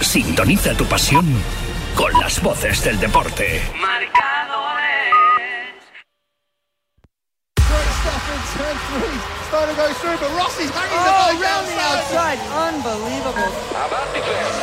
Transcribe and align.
Sintoniza 0.00 0.74
tu 0.74 0.84
pasión 0.86 1.24
con 1.94 2.12
las 2.20 2.40
voces 2.42 2.82
del 2.84 2.98
deporte. 2.98 3.60
Starting 8.40 9.74
to 9.74 9.82
go 9.82 9.92
through, 9.94 10.16
but 10.18 10.30
Rossi's 10.36 10.70
hanging 10.70 10.94
the 10.94 11.10
Oh, 11.10 11.32
bike 11.32 11.42
round 11.42 11.66
the 11.66 11.74
outside. 11.74 12.38
outside. 12.38 12.74
Unbelievable. 12.74 14.60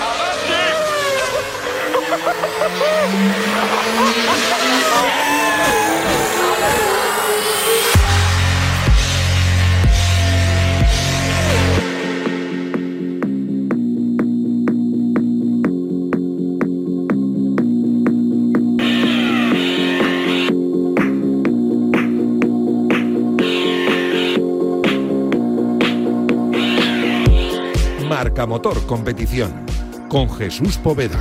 Marca 28.17 28.47
Motor 28.47 28.87
Competición 28.87 29.63
con 30.09 30.27
Jesús 30.27 30.77
Poveda. 30.77 31.19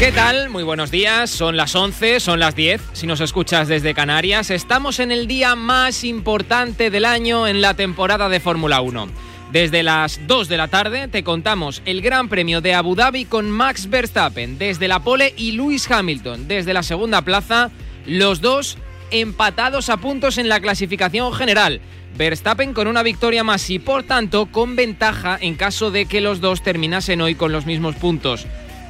¿Qué 0.00 0.10
tal? 0.10 0.48
Muy 0.48 0.64
buenos 0.64 0.90
días. 0.90 1.30
Son 1.30 1.56
las 1.56 1.72
11, 1.76 2.18
son 2.18 2.40
las 2.40 2.56
10. 2.56 2.82
Si 2.92 3.06
nos 3.06 3.20
escuchas 3.20 3.68
desde 3.68 3.94
Canarias, 3.94 4.50
estamos 4.50 4.98
en 4.98 5.12
el 5.12 5.28
día 5.28 5.54
más 5.54 6.02
importante 6.02 6.90
del 6.90 7.04
año 7.04 7.46
en 7.46 7.60
la 7.60 7.74
temporada 7.74 8.28
de 8.28 8.40
Fórmula 8.40 8.80
1. 8.80 9.06
Desde 9.52 9.84
las 9.84 10.20
2 10.26 10.48
de 10.48 10.56
la 10.56 10.68
tarde 10.68 11.06
te 11.06 11.22
contamos 11.22 11.80
el 11.84 12.02
Gran 12.02 12.28
Premio 12.28 12.60
de 12.60 12.74
Abu 12.74 12.96
Dhabi 12.96 13.26
con 13.26 13.48
Max 13.48 13.88
Verstappen 13.88 14.58
desde 14.58 14.88
la 14.88 15.00
pole 15.00 15.34
y 15.36 15.52
Lewis 15.52 15.88
Hamilton 15.88 16.48
desde 16.48 16.74
la 16.74 16.82
segunda 16.82 17.22
plaza, 17.22 17.70
los 18.06 18.40
dos 18.40 18.76
empatados 19.12 19.88
a 19.88 19.98
puntos 19.98 20.38
en 20.38 20.48
la 20.48 20.58
clasificación 20.58 21.32
general. 21.32 21.80
Verstappen 22.16 22.74
con 22.74 22.88
una 22.88 23.04
victoria 23.04 23.44
más 23.44 23.70
y 23.70 23.78
por 23.78 24.02
tanto 24.02 24.46
con 24.46 24.74
ventaja 24.74 25.38
en 25.40 25.54
caso 25.54 25.92
de 25.92 26.06
que 26.06 26.20
los 26.20 26.40
dos 26.40 26.62
terminasen 26.62 27.20
hoy 27.20 27.36
con 27.36 27.52
los 27.52 27.66
mismos 27.66 27.94
puntos. 27.94 28.46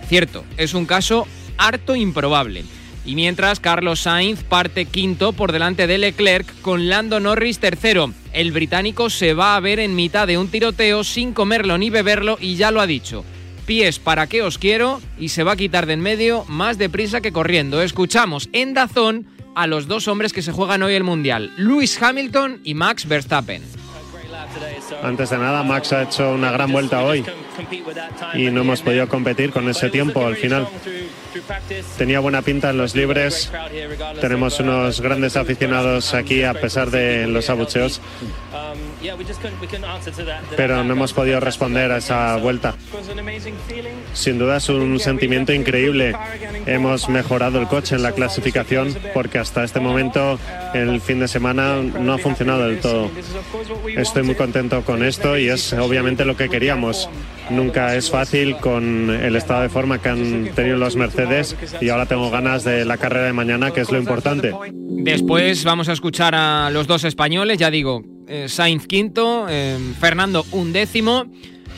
Cierto, 0.09 0.45
es 0.57 0.73
un 0.73 0.87
caso 0.87 1.27
harto 1.59 1.97
improbable. 1.97 2.65
Y 3.07 3.15
mientras 3.15 3.61
Carlos 3.61 4.01
Sainz 4.01 4.43
parte 4.43 4.85
quinto 4.85 5.33
por 5.33 5.53
delante 5.53 5.87
de 5.87 5.97
Leclerc 5.97 6.61
con 6.61 6.89
Lando 6.89 7.21
Norris 7.21 7.61
tercero. 7.61 8.13
El 8.33 8.51
británico 8.51 9.11
se 9.11 9.33
va 9.33 9.55
a 9.55 9.61
ver 9.61 9.79
en 9.79 9.95
mitad 9.95 10.27
de 10.27 10.37
un 10.37 10.49
tiroteo 10.49 11.05
sin 11.05 11.33
comerlo 11.33 11.79
ni 11.79 11.89
beberlo 11.89 12.37
y 12.41 12.57
ya 12.57 12.73
lo 12.73 12.81
ha 12.81 12.87
dicho. 12.87 13.25
Pies 13.65 14.01
para 14.01 14.27
qué 14.27 14.43
os 14.43 14.59
quiero 14.59 15.01
y 15.19 15.29
se 15.29 15.45
va 15.45 15.53
a 15.53 15.57
quitar 15.57 15.87
de 15.87 15.95
en 15.95 16.01
medio 16.01 16.45
más 16.49 16.79
deprisa 16.79 17.21
que 17.21 17.33
corriendo. 17.33 17.81
Escuchamos 17.81 18.49
en 18.53 18.75
Dazón 18.75 19.27
a 19.55 19.67
los 19.67 19.87
dos 19.87 20.09
hombres 20.09 20.33
que 20.33 20.43
se 20.43 20.53
juegan 20.53 20.83
hoy 20.83 20.95
el 20.95 21.05
Mundial, 21.05 21.53
Lewis 21.57 22.01
Hamilton 22.03 22.61
y 22.65 22.75
Max 22.75 23.09
Verstappen. 23.09 23.63
Antes 25.03 25.31
de 25.31 25.39
nada, 25.39 25.63
Max 25.63 25.93
ha 25.93 26.03
hecho 26.03 26.33
una 26.33 26.51
gran 26.51 26.73
vuelta 26.73 27.03
hoy 27.03 27.25
y 28.35 28.51
no 28.51 28.63
hemos 28.63 28.83
podido 28.83 29.09
competir 29.09 29.51
con 29.51 29.69
ese 29.69 29.91
tiempo 29.91 30.27
al 30.27 30.37
final. 30.37 30.69
Tenía 31.99 32.21
buena 32.21 32.43
pinta 32.43 32.71
en 32.71 32.79
los 32.79 32.95
libres. 32.95 33.51
Tenemos 34.21 34.59
unos 34.61 35.01
grandes 35.01 35.37
aficionados 35.37 36.15
aquí 36.15 36.43
a 36.43 36.55
pesar 36.55 36.91
de 36.91 37.27
los 37.27 37.51
abucheos, 37.51 38.01
pero 40.57 40.85
no 40.85 40.93
hemos 40.93 41.13
podido 41.13 41.41
responder 41.41 41.93
a 41.93 41.99
esa 41.99 42.37
vuelta. 42.37 42.75
Sin 44.13 44.39
duda 44.39 44.57
es 44.57 44.69
un 44.69 44.99
sentimiento 44.99 45.53
increíble. 45.53 46.15
Hemos 46.67 47.09
mejorado 47.09 47.61
el 47.61 47.69
coche 47.69 47.97
en 47.97 48.03
la 48.03 48.13
clasificación 48.13 48.97
porque 49.15 49.39
hasta 49.39 49.65
este 49.65 49.81
momento 49.81 50.39
el 50.75 51.01
fin 51.01 51.21
de 51.21 51.29
semana 51.29 51.77
no 51.83 52.13
ha 52.13 52.19
funcionado 52.19 52.67
del 52.67 52.81
todo. 52.81 53.11
Estoy 53.97 54.23
muy 54.23 54.35
contento 54.35 54.83
con 54.83 55.05
esto 55.05 55.37
y 55.39 55.49
es 55.49 55.73
obviamente 55.73 56.25
lo 56.25 56.37
que 56.37 56.49
queríamos. 56.49 57.09
Nunca 57.51 57.95
es 57.95 58.11
fácil 58.11 58.57
con 58.57 59.11
el 59.11 59.37
estado 59.37 59.63
de 59.63 59.69
forma 59.69 60.01
que 60.01 60.09
han 60.09 60.51
tenido 60.55 60.77
los 60.77 60.97
Mercedes 60.97 61.57
y 61.81 61.91
ahora 61.91 62.07
tengo 62.07 62.31
ganas 62.31 62.65
de 62.65 62.85
la 62.85 62.97
carrera 62.97 63.27
de 63.27 63.33
mañana, 63.33 63.71
que 63.71 63.83
es 63.83 63.91
lo 63.93 63.99
importante. 63.99 64.53
Después 64.73 65.65
vamos 65.65 65.89
a 65.89 65.93
escuchar 65.93 66.35
a 66.35 66.71
los 66.71 66.87
dos 66.87 67.05
españoles, 67.05 67.59
ya 67.59 67.71
digo, 67.71 68.03
eh, 68.27 68.49
Sainz 68.49 68.87
quinto, 68.87 69.47
eh, 69.49 69.79
Fernando 70.01 70.45
undécimo, 70.53 71.27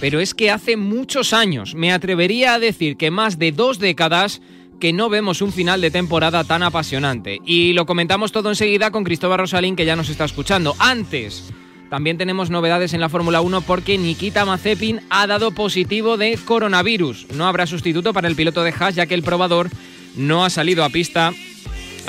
pero 0.00 0.20
es 0.20 0.34
que 0.34 0.50
hace 0.50 0.76
muchos 0.76 1.32
años, 1.32 1.74
me 1.74 1.92
atrevería 1.92 2.54
a 2.54 2.58
decir 2.58 2.96
que 2.96 3.10
más 3.10 3.38
de 3.38 3.52
dos 3.52 3.78
décadas, 3.78 4.40
que 4.80 4.92
no 4.92 5.08
vemos 5.08 5.42
un 5.42 5.52
final 5.52 5.80
de 5.80 5.90
temporada 5.90 6.44
tan 6.44 6.62
apasionante. 6.62 7.40
Y 7.44 7.72
lo 7.72 7.84
comentamos 7.84 8.32
todo 8.32 8.48
enseguida 8.48 8.90
con 8.90 9.04
Cristóbal 9.04 9.40
Rosalín, 9.40 9.76
que 9.76 9.84
ya 9.84 9.96
nos 9.96 10.08
está 10.08 10.24
escuchando. 10.24 10.76
Antes, 10.78 11.52
también 11.90 12.18
tenemos 12.18 12.50
novedades 12.50 12.92
en 12.92 13.00
la 13.00 13.08
Fórmula 13.08 13.40
1 13.40 13.62
porque 13.62 13.98
Nikita 13.98 14.44
Mazepin 14.44 15.00
ha 15.10 15.26
dado 15.26 15.50
positivo 15.50 16.16
de 16.16 16.38
coronavirus. 16.44 17.26
No 17.34 17.46
habrá 17.46 17.66
sustituto 17.66 18.12
para 18.12 18.28
el 18.28 18.36
piloto 18.36 18.62
de 18.62 18.74
Haas, 18.78 18.94
ya 18.94 19.06
que 19.06 19.14
el 19.14 19.22
probador 19.22 19.70
no 20.14 20.44
ha 20.44 20.50
salido 20.50 20.84
a 20.84 20.90
pista 20.90 21.32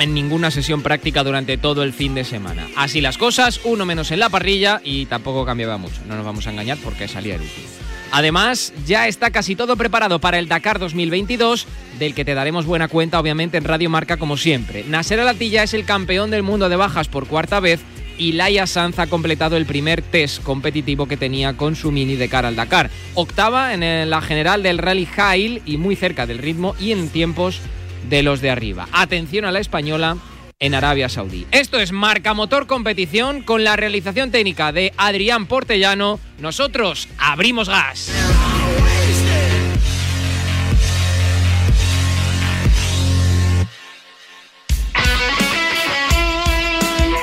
en 0.00 0.14
ninguna 0.14 0.50
sesión 0.50 0.82
práctica 0.82 1.22
durante 1.22 1.58
todo 1.58 1.82
el 1.82 1.92
fin 1.92 2.14
de 2.14 2.24
semana. 2.24 2.66
Así 2.76 3.00
las 3.00 3.18
cosas, 3.18 3.60
uno 3.64 3.86
menos 3.86 4.10
en 4.10 4.20
la 4.20 4.28
parrilla 4.28 4.80
y 4.82 5.06
tampoco 5.06 5.44
cambiaba 5.44 5.76
mucho. 5.76 6.00
No 6.08 6.16
nos 6.16 6.24
vamos 6.24 6.46
a 6.46 6.50
engañar 6.50 6.78
porque 6.82 7.06
salía 7.06 7.36
el 7.36 7.42
último. 7.42 7.66
Además, 8.12 8.72
ya 8.86 9.06
está 9.06 9.30
casi 9.30 9.54
todo 9.54 9.76
preparado 9.76 10.18
para 10.20 10.38
el 10.38 10.48
Dakar 10.48 10.80
2022, 10.80 11.66
del 11.98 12.14
que 12.14 12.24
te 12.24 12.34
daremos 12.34 12.66
buena 12.66 12.88
cuenta 12.88 13.20
obviamente 13.20 13.56
en 13.56 13.64
Radio 13.64 13.88
Marca 13.88 14.16
como 14.16 14.36
siempre. 14.36 14.84
Nasser 14.88 15.20
Alatilla 15.20 15.62
es 15.62 15.74
el 15.74 15.84
campeón 15.84 16.30
del 16.30 16.42
mundo 16.42 16.68
de 16.68 16.76
bajas 16.76 17.06
por 17.06 17.28
cuarta 17.28 17.60
vez 17.60 17.80
y 18.18 18.32
Laia 18.32 18.66
Sanz 18.66 18.98
ha 18.98 19.06
completado 19.06 19.56
el 19.56 19.64
primer 19.64 20.02
test 20.02 20.42
competitivo 20.42 21.06
que 21.06 21.16
tenía 21.16 21.56
con 21.56 21.76
su 21.76 21.92
mini 21.92 22.16
de 22.16 22.28
cara 22.28 22.48
al 22.48 22.56
Dakar. 22.56 22.90
Octava 23.14 23.72
en 23.74 24.10
la 24.10 24.20
general 24.20 24.62
del 24.62 24.78
Rally 24.78 25.08
Hail 25.16 25.62
y 25.64 25.76
muy 25.76 25.94
cerca 25.94 26.26
del 26.26 26.38
ritmo 26.38 26.74
y 26.80 26.92
en 26.92 27.08
tiempos 27.08 27.60
de 28.08 28.22
los 28.22 28.40
de 28.40 28.50
arriba. 28.50 28.88
Atención 28.92 29.44
a 29.44 29.52
la 29.52 29.60
española 29.60 30.16
en 30.58 30.74
Arabia 30.74 31.08
Saudí. 31.08 31.46
Esto 31.50 31.80
es 31.80 31.90
Marca 31.90 32.34
Motor 32.34 32.66
Competición 32.66 33.42
con 33.42 33.64
la 33.64 33.76
realización 33.76 34.30
técnica 34.30 34.72
de 34.72 34.92
Adrián 34.96 35.46
Portellano. 35.46 36.20
Nosotros 36.38 37.08
abrimos 37.18 37.68
gas. 37.68 38.12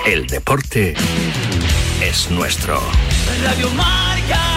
El 0.07 0.25
deporte 0.25 0.95
es 2.01 2.31
nuestro. 2.31 2.81
Radio 3.43 3.69
Marca. 3.71 4.56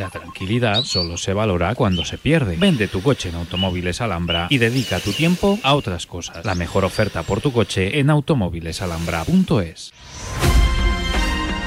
La 0.00 0.08
tranquilidad 0.08 0.82
solo 0.84 1.18
se 1.18 1.34
valora 1.34 1.74
cuando 1.74 2.06
se 2.06 2.16
pierde. 2.16 2.56
Vende 2.56 2.88
tu 2.88 3.02
coche 3.02 3.28
en 3.28 3.34
Automóviles 3.34 4.00
Alhambra 4.00 4.46
y 4.48 4.56
dedica 4.56 4.98
tu 4.98 5.12
tiempo 5.12 5.58
a 5.62 5.74
otras 5.74 6.06
cosas. 6.06 6.42
La 6.46 6.54
mejor 6.54 6.86
oferta 6.86 7.22
por 7.22 7.42
tu 7.42 7.52
coche 7.52 8.00
en 8.00 8.08
automóvilesalhambra.es. 8.08 9.92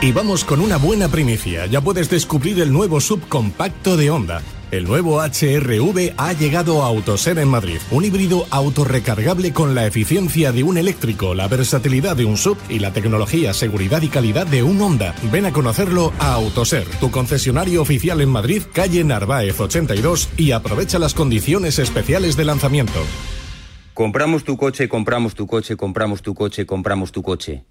Y 0.01 0.11
vamos 0.13 0.45
con 0.45 0.61
una 0.61 0.77
buena 0.77 1.09
primicia. 1.09 1.67
Ya 1.67 1.79
puedes 1.81 2.09
descubrir 2.09 2.59
el 2.59 2.73
nuevo 2.73 2.99
subcompacto 2.99 3.97
de 3.97 4.09
Honda. 4.09 4.41
El 4.73 4.85
nuevo 4.85 5.21
HRV 5.21 6.15
ha 6.17 6.33
llegado 6.33 6.81
a 6.81 6.87
Autoser 6.87 7.37
en 7.37 7.47
Madrid. 7.47 7.77
Un 7.91 8.05
híbrido 8.05 8.47
autorrecargable 8.49 9.53
con 9.53 9.75
la 9.75 9.85
eficiencia 9.85 10.51
de 10.51 10.63
un 10.63 10.79
eléctrico, 10.79 11.35
la 11.35 11.47
versatilidad 11.47 12.15
de 12.15 12.25
un 12.25 12.37
sub 12.37 12.57
y 12.69 12.79
la 12.79 12.91
tecnología, 12.91 13.53
seguridad 13.53 14.01
y 14.01 14.07
calidad 14.07 14.47
de 14.47 14.63
un 14.63 14.81
Honda. 14.81 15.13
Ven 15.31 15.45
a 15.45 15.53
conocerlo 15.53 16.11
a 16.17 16.33
Autoser, 16.33 16.87
tu 16.99 17.11
concesionario 17.11 17.83
oficial 17.83 18.19
en 18.19 18.29
Madrid, 18.29 18.63
calle 18.73 19.03
Narváez 19.03 19.59
82 19.59 20.29
y 20.37 20.53
aprovecha 20.53 20.97
las 20.97 21.13
condiciones 21.13 21.77
especiales 21.77 22.35
de 22.35 22.45
lanzamiento. 22.45 22.99
Compramos 23.93 24.43
tu 24.43 24.57
coche, 24.57 24.89
compramos 24.89 25.35
tu 25.35 25.45
coche, 25.45 25.77
compramos 25.77 26.23
tu 26.23 26.33
coche, 26.33 26.65
compramos 26.65 27.11
tu 27.11 27.21
coche. 27.21 27.63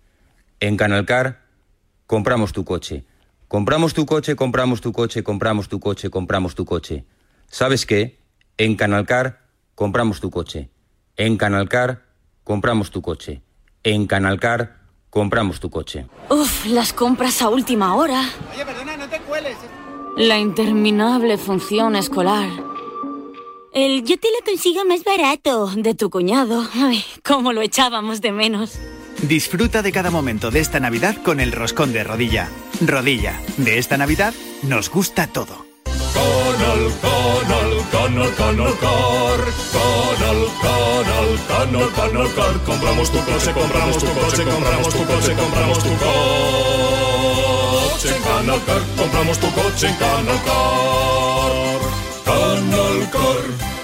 En 0.60 0.76
Canalcar, 0.76 1.46
compramos 2.06 2.52
tu 2.52 2.64
coche. 2.64 3.02
Compramos 3.52 3.92
tu 3.92 4.06
coche, 4.06 4.34
compramos 4.34 4.80
tu 4.80 4.92
coche, 4.92 5.22
compramos 5.22 5.68
tu 5.68 5.78
coche, 5.78 6.08
compramos 6.08 6.54
tu 6.54 6.64
coche. 6.64 7.04
¿Sabes 7.50 7.84
qué? 7.84 8.18
En 8.56 8.76
Canalcar, 8.76 9.42
compramos 9.74 10.20
tu 10.20 10.30
coche. 10.30 10.70
En 11.18 11.36
Canalcar, 11.36 12.02
compramos 12.44 12.90
tu 12.90 13.02
coche. 13.02 13.42
En 13.82 14.06
Canalcar, 14.06 14.78
compramos 15.10 15.60
tu 15.60 15.68
coche. 15.68 16.06
Uf, 16.30 16.64
las 16.64 16.94
compras 16.94 17.42
a 17.42 17.50
última 17.50 17.94
hora. 17.94 18.24
Oye, 18.54 18.64
perdona, 18.64 18.96
no 18.96 19.06
te 19.06 19.20
cueles. 19.20 19.58
La 20.16 20.38
interminable 20.38 21.36
función 21.36 21.94
escolar. 21.94 22.48
El 23.74 24.02
yo 24.02 24.18
te 24.18 24.28
lo 24.28 24.46
consigo 24.46 24.86
más 24.86 25.04
barato 25.04 25.66
de 25.76 25.94
tu 25.94 26.08
cuñado. 26.08 26.66
Ay, 26.72 27.04
cómo 27.22 27.52
lo 27.52 27.60
echábamos 27.60 28.22
de 28.22 28.32
menos. 28.32 28.78
Disfruta 29.22 29.82
de 29.82 29.92
cada 29.92 30.10
momento 30.10 30.50
de 30.50 30.60
esta 30.60 30.80
Navidad 30.80 31.16
con 31.22 31.38
el 31.40 31.52
roscón 31.52 31.92
de 31.92 32.02
rodilla. 32.04 32.48
Rodilla, 32.80 33.40
de 33.56 33.78
esta 33.78 33.96
Navidad 33.96 34.34
nos 34.62 34.90
gusta 34.90 35.28
todo. 35.28 35.64
Canal, 35.84 36.92
canal, 37.00 37.88
canal, 37.90 38.34
canal 38.34 38.78
car. 38.78 39.40
Canal, 39.72 40.46
canal, 40.60 41.38
canal, 41.48 41.92
canal 41.94 42.34
car. 42.34 42.64
Compramos 42.64 43.10
tu 43.12 43.18
coche, 43.24 43.52
compramos 43.52 43.98
tu 43.98 44.06
coche, 44.06 44.44
compramos 44.44 44.88
tu 44.88 45.04
coche, 45.06 45.34
compramos 45.34 45.78
tu 45.78 45.90
coche 45.90 47.62
en 48.08 48.22
Canal 48.22 48.60
Car. 48.64 48.82
Compramos 48.96 49.38
tu 49.38 49.50
coche 49.52 49.86
en 49.86 49.94
Canal 49.94 50.40
Car. 50.44 51.80
Canal 52.24 53.10
Car. 53.10 53.81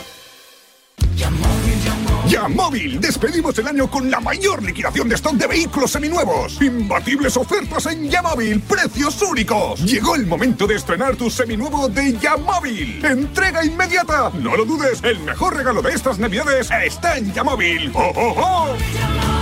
Despedimos 2.71 3.59
el 3.59 3.67
año 3.67 3.91
con 3.91 4.11
la 4.11 4.21
mayor 4.21 4.63
liquidación 4.63 5.09
de 5.09 5.15
stock 5.15 5.35
de 5.35 5.47
vehículos 5.47 5.91
seminuevos. 5.91 6.61
Imbatibles 6.61 7.35
ofertas 7.39 7.87
en 7.87 8.11
Yamóvil, 8.11 8.61
precios 8.61 9.23
únicos. 9.23 9.81
Llegó 9.81 10.15
el 10.17 10.27
momento 10.27 10.67
de 10.67 10.75
estrenar 10.75 11.17
tu 11.17 11.31
seminuevo 11.31 11.89
de 11.89 12.19
Yamóvil. 12.19 13.03
Entrega 13.03 13.65
inmediata. 13.65 14.31
No 14.35 14.55
lo 14.55 14.67
dudes, 14.67 15.03
el 15.03 15.19
mejor 15.21 15.57
regalo 15.57 15.81
de 15.81 15.95
estas 15.95 16.19
navidades 16.19 16.69
está 16.85 17.17
en 17.17 17.33
Yamóvil. 17.33 17.91
¡Oh, 17.95 18.13
oh, 18.15 18.35
oh! 18.37 19.38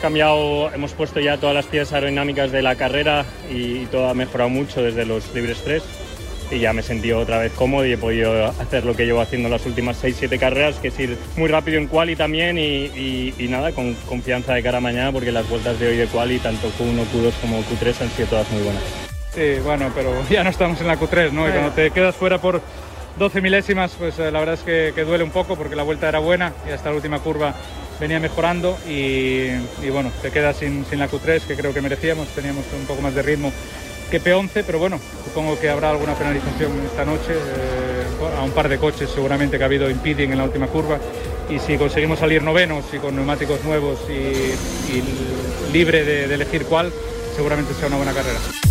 Cambiado, 0.00 0.72
hemos 0.72 0.92
puesto 0.92 1.20
ya 1.20 1.36
todas 1.36 1.54
las 1.54 1.66
piezas 1.66 1.92
aerodinámicas 1.92 2.50
de 2.50 2.62
la 2.62 2.74
carrera 2.74 3.24
y, 3.50 3.86
todo 3.86 4.08
ha 4.08 4.14
mejorado 4.14 4.50
mucho 4.50 4.82
desde 4.82 5.04
los 5.04 5.32
libres 5.34 5.62
3 5.64 5.82
y 6.50 6.58
ya 6.58 6.72
me 6.72 6.80
he 6.80 6.84
sentido 6.84 7.20
otra 7.20 7.38
vez 7.38 7.52
cómodo 7.52 7.86
y 7.86 7.92
he 7.92 7.98
podido 7.98 8.46
hacer 8.46 8.84
lo 8.84 8.96
que 8.96 9.04
llevo 9.04 9.20
haciendo 9.20 9.48
las 9.48 9.64
últimas 9.66 10.02
6-7 10.02 10.38
carreras, 10.38 10.76
que 10.76 10.88
es 10.88 10.98
ir 10.98 11.16
muy 11.36 11.48
rápido 11.48 11.78
en 11.78 11.86
quali 11.86 12.16
también 12.16 12.58
y, 12.58 13.32
y, 13.38 13.48
nada, 13.48 13.72
con 13.72 13.94
confianza 14.08 14.54
de 14.54 14.62
cara 14.62 14.78
a 14.78 14.80
mañana 14.80 15.12
porque 15.12 15.30
las 15.30 15.48
vueltas 15.48 15.78
de 15.78 15.88
hoy 15.88 15.96
de 15.96 16.06
quali, 16.06 16.38
tanto 16.38 16.68
Q1, 16.68 17.04
Q2 17.12 17.32
como 17.40 17.60
Q3 17.60 18.00
han 18.00 18.10
sido 18.10 18.28
todas 18.28 18.50
muy 18.50 18.62
buenas. 18.62 18.82
Sí, 19.34 19.60
bueno, 19.62 19.92
pero 19.94 20.12
ya 20.30 20.42
no 20.42 20.50
estamos 20.50 20.80
en 20.80 20.88
la 20.88 20.98
Q3, 20.98 21.30
¿no? 21.30 21.48
Y 21.48 21.52
cuando 21.52 21.70
te 21.70 21.90
quedas 21.90 22.16
fuera 22.16 22.38
por 22.38 22.60
12 23.18 23.40
milésimas, 23.40 23.94
pues 23.98 24.18
eh, 24.18 24.30
la 24.30 24.40
verdad 24.40 24.54
es 24.54 24.62
que, 24.62 24.92
que 24.94 25.04
duele 25.04 25.22
un 25.22 25.30
poco 25.30 25.56
porque 25.56 25.76
la 25.76 25.84
vuelta 25.84 26.08
era 26.08 26.18
buena 26.18 26.52
y 26.68 26.72
hasta 26.72 26.90
la 26.90 26.96
última 26.96 27.20
curva 27.20 27.54
venía 28.00 28.18
mejorando 28.18 28.78
y, 28.88 29.50
bueno, 29.90 30.10
te 30.22 30.30
quedas 30.30 30.56
sin, 30.56 30.84
sin, 30.86 30.98
la 30.98 31.08
Q3 31.08 31.42
que 31.42 31.54
creo 31.54 31.74
que 31.74 31.82
merecíamos, 31.82 32.28
teníamos 32.28 32.64
un 32.78 32.86
poco 32.86 33.02
más 33.02 33.14
de 33.14 33.22
ritmo 33.22 33.52
que 34.10 34.20
P11, 34.20 34.64
pero 34.66 34.78
bueno, 34.78 34.98
supongo 35.24 35.60
que 35.60 35.68
habrá 35.68 35.90
alguna 35.90 36.14
penalización 36.14 36.72
esta 36.84 37.04
noche 37.04 37.32
eh, 37.32 38.36
a 38.38 38.42
un 38.42 38.50
par 38.50 38.68
de 38.68 38.78
coches 38.78 39.08
seguramente 39.10 39.56
que 39.56 39.62
ha 39.62 39.66
habido 39.66 39.88
impeding 39.88 40.32
en 40.32 40.38
la 40.38 40.44
última 40.44 40.66
curva 40.66 40.98
y 41.48 41.58
si 41.58 41.76
conseguimos 41.76 42.18
salir 42.18 42.42
novenos 42.42 42.84
y 42.92 42.96
con 42.96 43.14
neumáticos 43.14 43.62
nuevos 43.64 44.00
y, 44.08 44.12
y 44.12 45.72
libre 45.72 46.04
de, 46.04 46.26
de 46.26 46.34
elegir 46.34 46.64
cuál, 46.64 46.92
seguramente 47.36 47.74
sea 47.74 47.86
una 47.88 47.96
buena 47.96 48.12
carrera. 48.12 48.69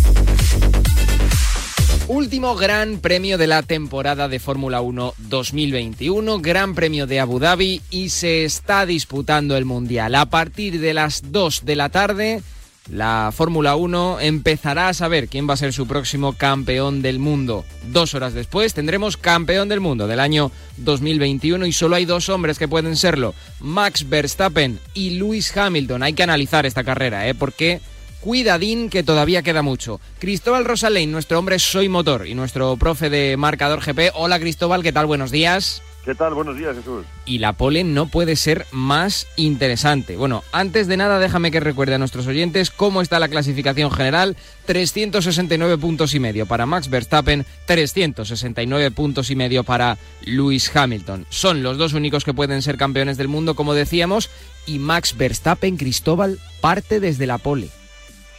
Último 2.12 2.56
gran 2.56 2.98
premio 2.98 3.38
de 3.38 3.46
la 3.46 3.62
temporada 3.62 4.26
de 4.26 4.40
Fórmula 4.40 4.80
1 4.80 5.14
2021, 5.16 6.40
gran 6.40 6.74
premio 6.74 7.06
de 7.06 7.20
Abu 7.20 7.38
Dhabi 7.38 7.82
y 7.88 8.08
se 8.08 8.44
está 8.44 8.84
disputando 8.84 9.56
el 9.56 9.64
Mundial. 9.64 10.16
A 10.16 10.26
partir 10.26 10.80
de 10.80 10.92
las 10.92 11.30
2 11.30 11.64
de 11.64 11.76
la 11.76 11.88
tarde, 11.88 12.42
la 12.90 13.30
Fórmula 13.32 13.76
1 13.76 14.18
empezará 14.22 14.88
a 14.88 14.92
saber 14.92 15.28
quién 15.28 15.48
va 15.48 15.54
a 15.54 15.58
ser 15.58 15.72
su 15.72 15.86
próximo 15.86 16.32
campeón 16.32 17.00
del 17.00 17.20
mundo. 17.20 17.64
Dos 17.92 18.12
horas 18.14 18.34
después 18.34 18.74
tendremos 18.74 19.16
campeón 19.16 19.68
del 19.68 19.78
mundo 19.78 20.08
del 20.08 20.18
año 20.18 20.50
2021 20.78 21.64
y 21.64 21.72
solo 21.72 21.94
hay 21.94 22.06
dos 22.06 22.28
hombres 22.28 22.58
que 22.58 22.66
pueden 22.66 22.96
serlo, 22.96 23.36
Max 23.60 24.08
Verstappen 24.08 24.80
y 24.94 25.10
Lewis 25.10 25.56
Hamilton. 25.56 26.02
Hay 26.02 26.14
que 26.14 26.24
analizar 26.24 26.66
esta 26.66 26.82
carrera, 26.82 27.28
¿eh? 27.28 27.36
Porque 27.36 27.80
cuidadín 28.20 28.90
que 28.90 29.02
todavía 29.02 29.42
queda 29.42 29.62
mucho. 29.62 30.00
Cristóbal 30.18 30.64
Rosalén, 30.64 31.10
nuestro 31.10 31.38
hombre 31.38 31.58
Soy 31.58 31.88
Motor 31.88 32.26
y 32.26 32.34
nuestro 32.34 32.76
profe 32.76 33.10
de 33.10 33.36
marcador 33.36 33.80
GP. 33.80 34.12
Hola 34.14 34.38
Cristóbal, 34.38 34.82
¿qué 34.82 34.92
tal? 34.92 35.06
Buenos 35.06 35.30
días. 35.30 35.82
¿Qué 36.04 36.14
tal? 36.14 36.32
Buenos 36.32 36.56
días, 36.56 36.74
Jesús. 36.74 37.04
Y 37.26 37.38
la 37.38 37.52
pole 37.52 37.84
no 37.84 38.06
puede 38.06 38.34
ser 38.34 38.66
más 38.72 39.26
interesante. 39.36 40.16
Bueno, 40.16 40.42
antes 40.50 40.86
de 40.86 40.96
nada, 40.96 41.18
déjame 41.18 41.50
que 41.50 41.60
recuerde 41.60 41.94
a 41.94 41.98
nuestros 41.98 42.26
oyentes 42.26 42.70
cómo 42.70 43.02
está 43.02 43.18
la 43.18 43.28
clasificación 43.28 43.90
general. 43.90 44.34
369 44.64 45.76
puntos 45.76 46.14
y 46.14 46.20
medio 46.20 46.46
para 46.46 46.64
Max 46.64 46.88
Verstappen, 46.88 47.44
369 47.66 48.90
puntos 48.92 49.30
y 49.30 49.36
medio 49.36 49.62
para 49.62 49.98
Lewis 50.22 50.74
Hamilton. 50.74 51.26
Son 51.28 51.62
los 51.62 51.76
dos 51.76 51.92
únicos 51.92 52.24
que 52.24 52.34
pueden 52.34 52.62
ser 52.62 52.78
campeones 52.78 53.18
del 53.18 53.28
mundo, 53.28 53.54
como 53.54 53.74
decíamos, 53.74 54.30
y 54.66 54.78
Max 54.78 55.14
Verstappen, 55.18 55.76
Cristóbal, 55.76 56.38
parte 56.62 56.98
desde 57.00 57.26
la 57.26 57.36
pole. 57.36 57.68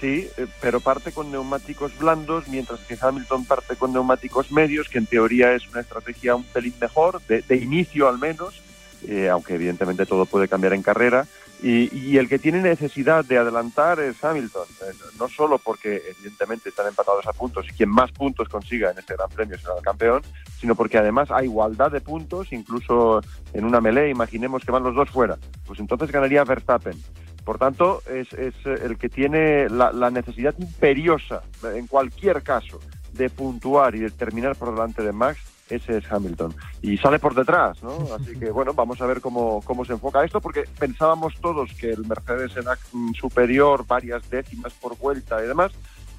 Sí, 0.01 0.27
eh, 0.35 0.47
pero 0.59 0.79
parte 0.79 1.11
con 1.11 1.31
neumáticos 1.31 1.95
blandos, 1.99 2.47
mientras 2.47 2.79
que 2.79 2.97
Hamilton 2.99 3.45
parte 3.45 3.75
con 3.75 3.93
neumáticos 3.93 4.51
medios, 4.51 4.89
que 4.89 4.97
en 4.97 5.05
teoría 5.05 5.53
es 5.53 5.69
una 5.69 5.81
estrategia 5.81 6.35
un 6.35 6.43
pelín 6.43 6.73
mejor, 6.81 7.21
de, 7.27 7.55
inicio 7.55 8.09
al 8.09 8.17
menos, 8.17 8.63
eh, 9.07 9.29
aunque 9.29 9.53
evidentemente 9.53 10.07
todo 10.07 10.25
puede 10.25 10.47
cambiar 10.47 10.73
en 10.73 10.81
carrera. 10.81 11.27
Y, 11.61 12.17
el 12.17 12.27
que 12.27 12.39
tiene 12.39 12.59
necesidad 12.59 13.23
de 13.23 13.37
adelantar 13.37 13.99
es 13.99 14.23
Hamilton, 14.23 14.65
eh, 14.81 14.93
no 15.19 15.29
solo 15.29 15.59
porque 15.59 16.01
evidentemente 16.17 16.69
están 16.69 16.87
empatados 16.87 17.27
a 17.27 17.33
puntos 17.33 17.67
y 17.69 17.73
quien 17.73 17.89
más 17.89 18.11
puntos 18.11 18.49
consiga 18.49 18.89
en 18.89 18.97
este 18.97 19.13
Gran 19.13 19.29
Premio 19.29 19.59
será 19.59 19.75
el 19.77 19.83
campeón, 19.83 20.23
sino 20.59 20.73
porque 20.73 20.97
además 20.97 21.29
hay 21.29 21.45
igualdad 21.45 21.91
de 21.91 22.01
puntos, 22.01 22.51
incluso 22.51 23.21
en 23.53 23.65
una 23.65 23.79
melee, 23.79 24.09
imaginemos 24.09 24.65
que 24.65 24.71
van 24.71 24.81
los 24.81 24.95
dos 24.95 25.11
fuera, 25.11 25.37
pues 25.67 25.79
entonces 25.79 26.11
ganaría 26.11 26.43
Verstappen. 26.43 26.97
Por 27.43 27.57
tanto, 27.57 28.03
es, 28.07 28.31
es 28.33 28.53
el 28.65 28.97
que 28.97 29.09
tiene 29.09 29.67
la, 29.69 30.11
necesidad 30.11 30.53
imperiosa, 30.59 31.41
en 31.63 31.87
cualquier 31.87 32.43
caso, 32.43 32.79
de 33.13 33.29
puntuar 33.29 33.95
y 33.95 33.99
de 33.99 34.11
terminar 34.11 34.55
por 34.55 34.73
delante 34.73 35.01
de 35.03 35.11
Max, 35.11 35.39
ese 35.69 35.97
es 35.97 36.11
Hamilton. 36.11 36.53
Y 36.81 36.97
sale 36.97 37.17
por 37.17 37.33
detrás, 37.33 37.81
¿no? 37.81 37.97
Así 38.19 38.37
que, 38.37 38.51
bueno, 38.51 38.73
vamos 38.73 39.01
a 39.01 39.07
ver 39.07 39.21
cómo, 39.21 39.61
cómo 39.63 39.85
se 39.85 39.93
enfoca 39.93 40.23
esto, 40.23 40.39
porque 40.39 40.65
pensábamos 40.77 41.33
todos 41.41 41.73
que 41.73 41.89
el 41.89 42.05
Mercedes 42.05 42.55
era 42.55 42.77
superior 43.19 43.85
varias 43.87 44.29
décimas 44.29 44.73
por 44.73 44.97
vuelta 44.97 45.43
y 45.43 45.47
demás, 45.47 45.71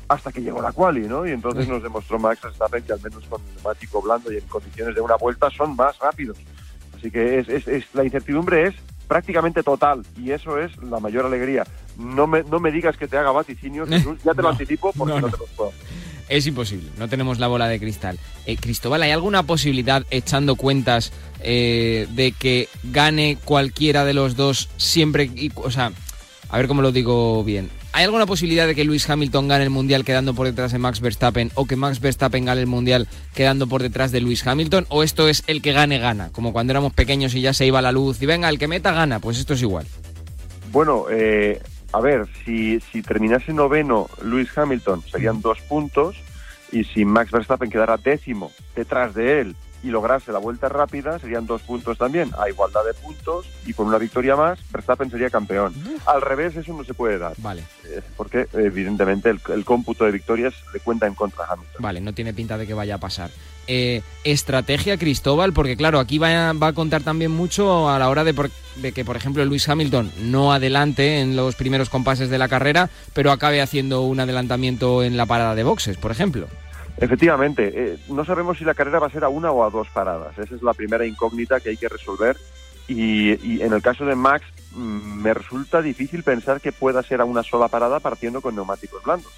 hasta 0.09 0.33
que 0.33 0.43
llegó 0.43 0.61
la 0.61 0.73
quali, 0.73 1.07
¿no? 1.07 1.27
Y 1.27 1.31
entonces 1.31 1.69
nos 1.69 1.83
demostró 1.83 2.19
Max 2.19 2.43
Verstappen 2.43 2.83
que 2.83 2.93
al 2.93 3.01
menos 3.01 3.25
con 3.27 3.41
el 3.41 3.55
neumático 3.55 4.03
blando 4.03 4.33
y 4.33 4.39
en 4.39 4.47
condiciones 4.49 4.95
de 4.95 5.01
una 5.01 5.17
vuelta 5.17 5.49
son 5.51 5.77
más 5.77 5.99
rápidos. 6.01 6.39
Así 6.97 7.11
que 7.11 7.39
es, 7.39 7.49
es, 7.49 7.69
es 7.69 7.95
la 7.95 8.05
incertidumbre 8.05 8.67
es 8.67 8.75
prácticamente 9.13 9.63
total 9.63 10.03
y 10.17 10.31
eso 10.31 10.59
es 10.59 10.75
la 10.85 10.99
mayor 10.99 11.27
alegría. 11.27 11.67
No 11.99 12.27
me, 12.27 12.43
no 12.45 12.61
me 12.61 12.73
digas 12.73 12.97
que 12.97 13.07
te 13.07 13.19
haga 13.19 13.31
vaticinios, 13.31 13.87
ya 14.25 14.33
te 14.33 14.41
lo 14.41 14.49
anticipo 14.49 14.91
porque 14.97 15.21
no, 15.21 15.29
te 15.29 15.37
los 15.37 15.51
puedo. 15.51 15.71
Es 16.31 16.47
imposible, 16.47 16.89
no 16.97 17.11
tenemos 17.11 17.39
la 17.39 17.47
bola 17.47 17.69
de 17.69 17.79
cristal. 17.79 18.19
Eh, 18.47 18.57
Cristóbal, 18.57 19.03
¿hay 19.03 19.11
alguna 19.11 19.43
posibilidad, 19.43 20.03
echando 20.11 20.57
cuentas, 20.57 21.13
eh, 21.41 22.09
de 22.13 22.33
que 22.33 22.71
gane 22.85 23.37
cualquiera 23.45 24.07
de 24.07 24.15
los 24.15 24.35
dos 24.35 24.71
siempre? 24.79 25.31
o 25.57 25.71
sea, 25.71 25.93
a 26.49 26.57
ver 26.57 26.67
cómo 26.67 26.81
lo 26.81 26.91
digo 26.91 27.45
bien. 27.45 27.69
¿Hay 27.95 28.05
alguna 28.05 28.25
posibilidad 28.25 28.67
de 28.67 28.75
que 28.75 28.85
Lewis 28.85 29.09
Hamilton 29.09 29.49
gane 29.49 29.65
el 29.65 29.71
Mundial 29.71 30.03
quedando 30.03 30.33
por 30.33 30.47
detrás 30.47 30.73
de 30.73 30.79
Max 30.79 31.01
Verstappen 31.01 31.51
o 31.55 31.67
que 31.67 31.77
Max 31.77 32.01
Verstappen 32.01 32.47
gane 32.47 32.63
el 32.63 32.67
Mundial 32.67 33.07
quedando 33.35 33.67
por 33.67 33.83
detrás 33.83 34.13
de 34.13 34.23
Lewis 34.23 34.47
Hamilton? 34.47 34.87
¿O 34.89 35.03
esto 35.03 35.29
es 35.29 35.45
el 35.47 35.61
que 35.61 35.73
gane 35.73 35.99
gana? 35.99 36.31
Como 36.33 36.55
cuando 36.55 36.73
éramos 36.73 36.95
pequeños 36.95 37.35
y 37.35 37.43
ya 37.43 37.53
se 37.53 37.67
iba 37.67 37.83
la 37.83 37.93
luz 37.93 38.23
y 38.23 38.27
venga, 38.27 38.49
el 38.49 38.59
que 38.59 38.67
meta 38.67 38.93
gana, 38.93 39.21
pues 39.21 39.39
esto 39.39 39.53
es 39.53 39.61
igual. 39.61 39.87
Bueno, 40.71 41.05
eh, 41.11 41.61
a 41.93 42.01
ver, 42.01 42.27
si, 42.45 42.81
si 42.81 43.03
terminase 43.03 43.53
noveno 43.53 44.09
Lewis 44.25 44.57
Hamilton 44.57 45.03
serían 45.11 45.43
dos 45.43 45.61
puntos 45.61 46.17
y 46.73 46.85
si 46.85 47.05
Max 47.05 47.31
Verstappen 47.31 47.69
quedara 47.69 47.99
décimo 47.99 48.51
detrás 48.75 49.15
de 49.15 49.43
él 49.43 49.57
y 49.83 49.89
lograrse 49.89 50.33
la 50.33 50.39
vuelta 50.39 50.69
rápida 50.69 51.19
serían 51.19 51.47
dos 51.47 51.63
puntos 51.63 51.99
también, 51.99 52.31
a 52.39 52.49
igualdad 52.49 52.85
de 52.85 52.95
puntos 52.95 53.47
y 53.67 53.73
con 53.73 53.87
una 53.87 53.99
victoria 53.99 54.37
más, 54.37 54.59
Verstappen 54.71 55.11
sería 55.11 55.31
campeón. 55.31 55.75
Al 56.07 56.21
revés, 56.21 56.57
eso 56.57 56.73
no 56.73 56.85
se 56.85 56.95
puede 56.95 57.19
dar. 57.19 57.35
Vale. 57.39 57.63
Eh, 57.85 58.01
porque 58.17 58.47
evidentemente 58.53 59.31
el, 59.31 59.41
el, 59.53 59.65
cómputo 59.65 60.05
de 60.05 60.13
victorias 60.13 60.55
le 60.73 60.81
cuenta 60.81 61.07
en 61.07 61.15
contra 61.15 61.45
a 61.45 61.53
Hamilton. 61.53 61.83
Vale, 61.83 62.01
no 62.01 62.13
tiene 62.13 62.33
pinta 62.33 62.57
de 62.57 62.67
que 62.67 62.75
vaya 62.75 62.97
a 62.97 62.99
pasar. 62.99 63.31
Eh, 63.69 64.03
estrategia 64.25 64.97
Cristóbal, 64.97 65.53
porque 65.53 65.77
claro, 65.77 66.01
aquí 66.01 66.19
va 66.19 66.51
a, 66.51 66.53
va 66.53 66.69
a, 66.69 66.73
contar 66.73 67.03
también 67.03 67.31
mucho 67.31 67.89
a 67.89 67.99
la 67.99 68.09
hora 68.09 68.25
de, 68.25 68.35
por, 68.35 68.51
de 68.77 68.93
que, 68.93 69.05
por 69.05 69.17
ejemplo, 69.17 69.45
Luis 69.45 69.69
Hamilton 69.69 70.11
no 70.23 70.53
adelante 70.53 71.21
en 71.21 71.37
los 71.37 71.55
primeros 71.55 71.89
compases 71.89 72.29
de 72.29 72.39
la 72.39 72.49
carrera, 72.49 72.91
pero 73.13 73.31
acabe 73.31 73.63
haciendo 73.63 74.03
un 74.03 74.19
adelantamiento 74.19 75.05
en 75.05 75.17
la 75.17 75.27
parada 75.27 75.55
de 75.55 75.63
boxes, 75.63 75.97
por 75.97 76.11
ejemplo. 76.11 76.49
Efectivamente, 77.03 77.73
eh, 77.75 77.99
no 78.11 78.25
sabemos 78.25 78.59
si 78.59 78.65
la 78.65 78.75
carrera 78.75 79.01
va 79.01 79.09
a 79.09 79.11
ser 79.11 79.25
a 79.25 79.29
una 79.29 79.51
o 79.51 79.65
a 79.65 79.71
dos 79.71 79.89
paradas. 79.89 80.39
Esa 80.39 80.55
es 80.55 80.63
la 80.63 80.73
primera 80.73 81.05
incógnita 81.05 81.59
que 81.59 81.71
hay 81.71 81.77
que 81.77 81.89
resolver. 81.89 82.37
Y, 82.87 83.61
en 83.61 83.73
el 83.73 83.83
caso 83.83 84.05
de 84.05 84.15
Max, 84.15 84.45
mmm, 84.71 85.21
me 85.21 85.35
resulta 85.35 85.83
difícil 85.83 86.23
pensar 86.23 86.61
que 86.61 86.71
pueda 86.71 87.03
ser 87.03 87.21
a 87.21 87.25
una 87.25 87.43
sola 87.43 87.67
parada 87.67 87.99
partiendo 87.99 88.41
con 88.41 88.55
neumáticos 88.55 89.03
blandos. 89.03 89.33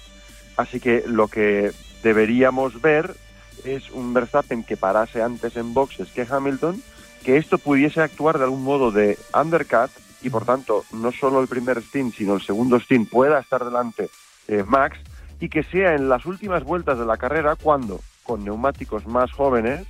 Así 0.57 0.79
que 0.79 1.05
lo 1.07 1.27
que 1.27 1.71
deberíamos 2.03 2.81
ver 2.81 3.15
es 3.63 3.89
un 3.89 4.13
Verstappen 4.13 4.63
que 4.63 4.77
parase 4.77 5.23
antes 5.23 5.57
en 5.57 5.73
boxes 5.73 6.09
que 6.09 6.27
Hamilton, 6.29 6.79
que 7.23 7.37
esto 7.37 7.57
pudiese 7.57 7.99
actuar 7.99 8.37
de 8.37 8.43
algún 8.43 8.63
modo 8.63 8.91
de 8.91 9.17
undercut 9.33 9.89
y 10.21 10.29
por 10.29 10.45
tanto 10.45 10.85
no 10.91 11.11
solo 11.11 11.41
el 11.41 11.47
primer 11.47 11.81
stint, 11.81 12.13
sino 12.13 12.35
el 12.35 12.41
segundo 12.41 12.79
stint 12.79 13.09
pueda 13.09 13.39
estar 13.39 13.65
delante 13.65 14.11
eh, 14.47 14.63
Max 14.67 14.99
y 15.39 15.49
que 15.49 15.63
sea 15.63 15.95
en 15.95 16.09
las 16.09 16.25
últimas 16.25 16.63
vueltas 16.63 16.97
de 16.97 17.05
la 17.05 17.17
carrera 17.17 17.55
cuando, 17.55 17.99
con 18.23 18.43
neumáticos 18.43 19.05
más 19.05 19.31
jóvenes, 19.31 19.85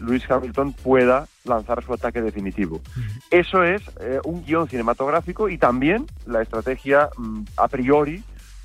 Luis 0.00 0.28
Hamilton 0.28 0.72
pueda 0.72 1.26
lanzar 1.44 1.82
su 1.84 1.92
ataque 1.92 2.20
definitivo. 2.20 2.80
Eso 3.30 3.62
es 3.62 3.82
eh, 4.00 4.20
un 4.24 4.44
guion 4.44 4.68
cinematográfico 4.68 5.48
y 5.48 5.58
también 5.58 6.06
la 6.26 6.42
estrategia 6.42 7.08
mm, 7.16 7.42
a 7.56 7.68
priori 7.68 8.22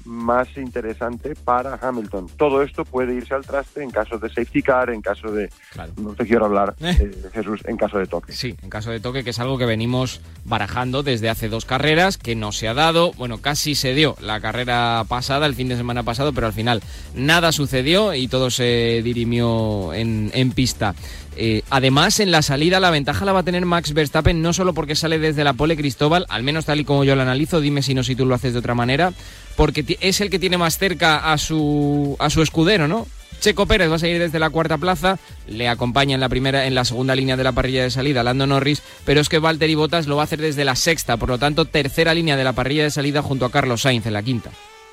más 0.09 0.47
interesante 0.57 1.35
para 1.35 1.79
Hamilton. 1.81 2.27
Todo 2.35 2.63
esto 2.63 2.83
puede 2.83 3.13
irse 3.13 3.35
al 3.35 3.45
traste 3.45 3.83
en 3.83 3.91
caso 3.91 4.17
de 4.17 4.27
safety 4.27 4.63
car, 4.63 4.89
en 4.89 5.01
caso 5.01 5.31
de... 5.31 5.49
Claro. 5.71 5.93
No 5.97 6.13
te 6.13 6.25
quiero 6.25 6.45
hablar, 6.45 6.75
eh. 6.81 7.11
Jesús, 7.31 7.61
en 7.65 7.77
caso 7.77 7.99
de 7.99 8.07
toque. 8.07 8.33
Sí, 8.33 8.55
en 8.63 8.69
caso 8.69 8.89
de 8.89 8.99
toque, 8.99 9.23
que 9.23 9.29
es 9.29 9.39
algo 9.39 9.57
que 9.57 9.65
venimos 9.65 10.21
barajando 10.45 11.03
desde 11.03 11.29
hace 11.29 11.47
dos 11.47 11.65
carreras, 11.65 12.17
que 12.17 12.35
no 12.35 12.51
se 12.51 12.67
ha 12.67 12.73
dado, 12.73 13.11
bueno, 13.13 13.37
casi 13.37 13.75
se 13.75 13.93
dio 13.93 14.15
la 14.19 14.41
carrera 14.41 15.05
pasada, 15.07 15.45
el 15.45 15.53
fin 15.53 15.69
de 15.69 15.77
semana 15.77 16.01
pasado, 16.03 16.33
pero 16.33 16.47
al 16.47 16.53
final 16.53 16.81
nada 17.13 17.51
sucedió 17.51 18.15
y 18.15 18.27
todo 18.27 18.49
se 18.49 19.01
dirimió 19.03 19.93
en, 19.93 20.31
en 20.33 20.51
pista. 20.51 20.95
Eh, 21.41 21.61
además, 21.69 22.19
en 22.19 22.31
la 22.31 22.41
salida 22.41 22.81
la 22.81 22.89
ventaja 22.89 23.23
la 23.23 23.31
va 23.31 23.39
a 23.39 23.43
tener 23.43 23.65
Max 23.65 23.93
Verstappen, 23.93 24.41
no 24.41 24.51
solo 24.51 24.73
porque 24.73 24.95
sale 24.95 25.19
desde 25.19 25.45
la 25.45 25.53
pole 25.53 25.77
Cristóbal, 25.77 26.25
al 26.27 26.43
menos 26.43 26.65
tal 26.65 26.81
y 26.81 26.83
como 26.83 27.05
yo 27.05 27.15
lo 27.15 27.21
analizo, 27.21 27.61
dime 27.61 27.81
si 27.81 27.93
no, 27.93 28.03
si 28.03 28.15
tú 28.15 28.25
lo 28.25 28.35
haces 28.35 28.51
de 28.51 28.59
otra 28.59 28.75
manera, 28.75 29.13
porque 29.59 29.83
es 29.99 30.21
el 30.21 30.29
que 30.29 30.39
tiene 30.39 30.57
más 30.57 30.77
cerca 30.77 31.33
a 31.33 31.37
su, 31.37 32.15
a 32.19 32.29
su 32.29 32.41
escudero, 32.41 32.87
¿no? 32.87 33.05
Checo 33.41 33.65
Pérez 33.65 33.91
va 33.91 33.95
a 33.95 33.99
seguir 33.99 34.17
desde 34.17 34.39
la 34.39 34.49
cuarta 34.49 34.77
plaza, 34.77 35.17
le 35.49 35.67
acompaña 35.67 36.15
en 36.15 36.21
la 36.21 36.29
primera, 36.29 36.65
en 36.65 36.75
la 36.75 36.85
segunda 36.85 37.13
línea 37.13 37.35
de 37.35 37.43
la 37.43 37.51
parrilla 37.51 37.83
de 37.83 37.89
salida 37.89 38.23
Lando 38.23 38.47
Norris, 38.47 38.81
pero 39.05 39.19
es 39.19 39.27
que 39.27 39.39
Valtteri 39.39 39.75
Bottas 39.75 40.07
lo 40.07 40.15
va 40.15 40.21
a 40.21 40.23
hacer 40.23 40.39
desde 40.39 40.63
la 40.63 40.77
sexta, 40.77 41.17
por 41.17 41.27
lo 41.27 41.37
tanto 41.37 41.65
tercera 41.65 42.13
línea 42.13 42.37
de 42.37 42.45
la 42.45 42.53
parrilla 42.53 42.83
de 42.83 42.89
salida 42.89 43.21
junto 43.21 43.43
a 43.43 43.51
Carlos 43.51 43.81
Sainz 43.81 44.05
en 44.05 44.13
la 44.13 44.23
quinta 44.23 44.49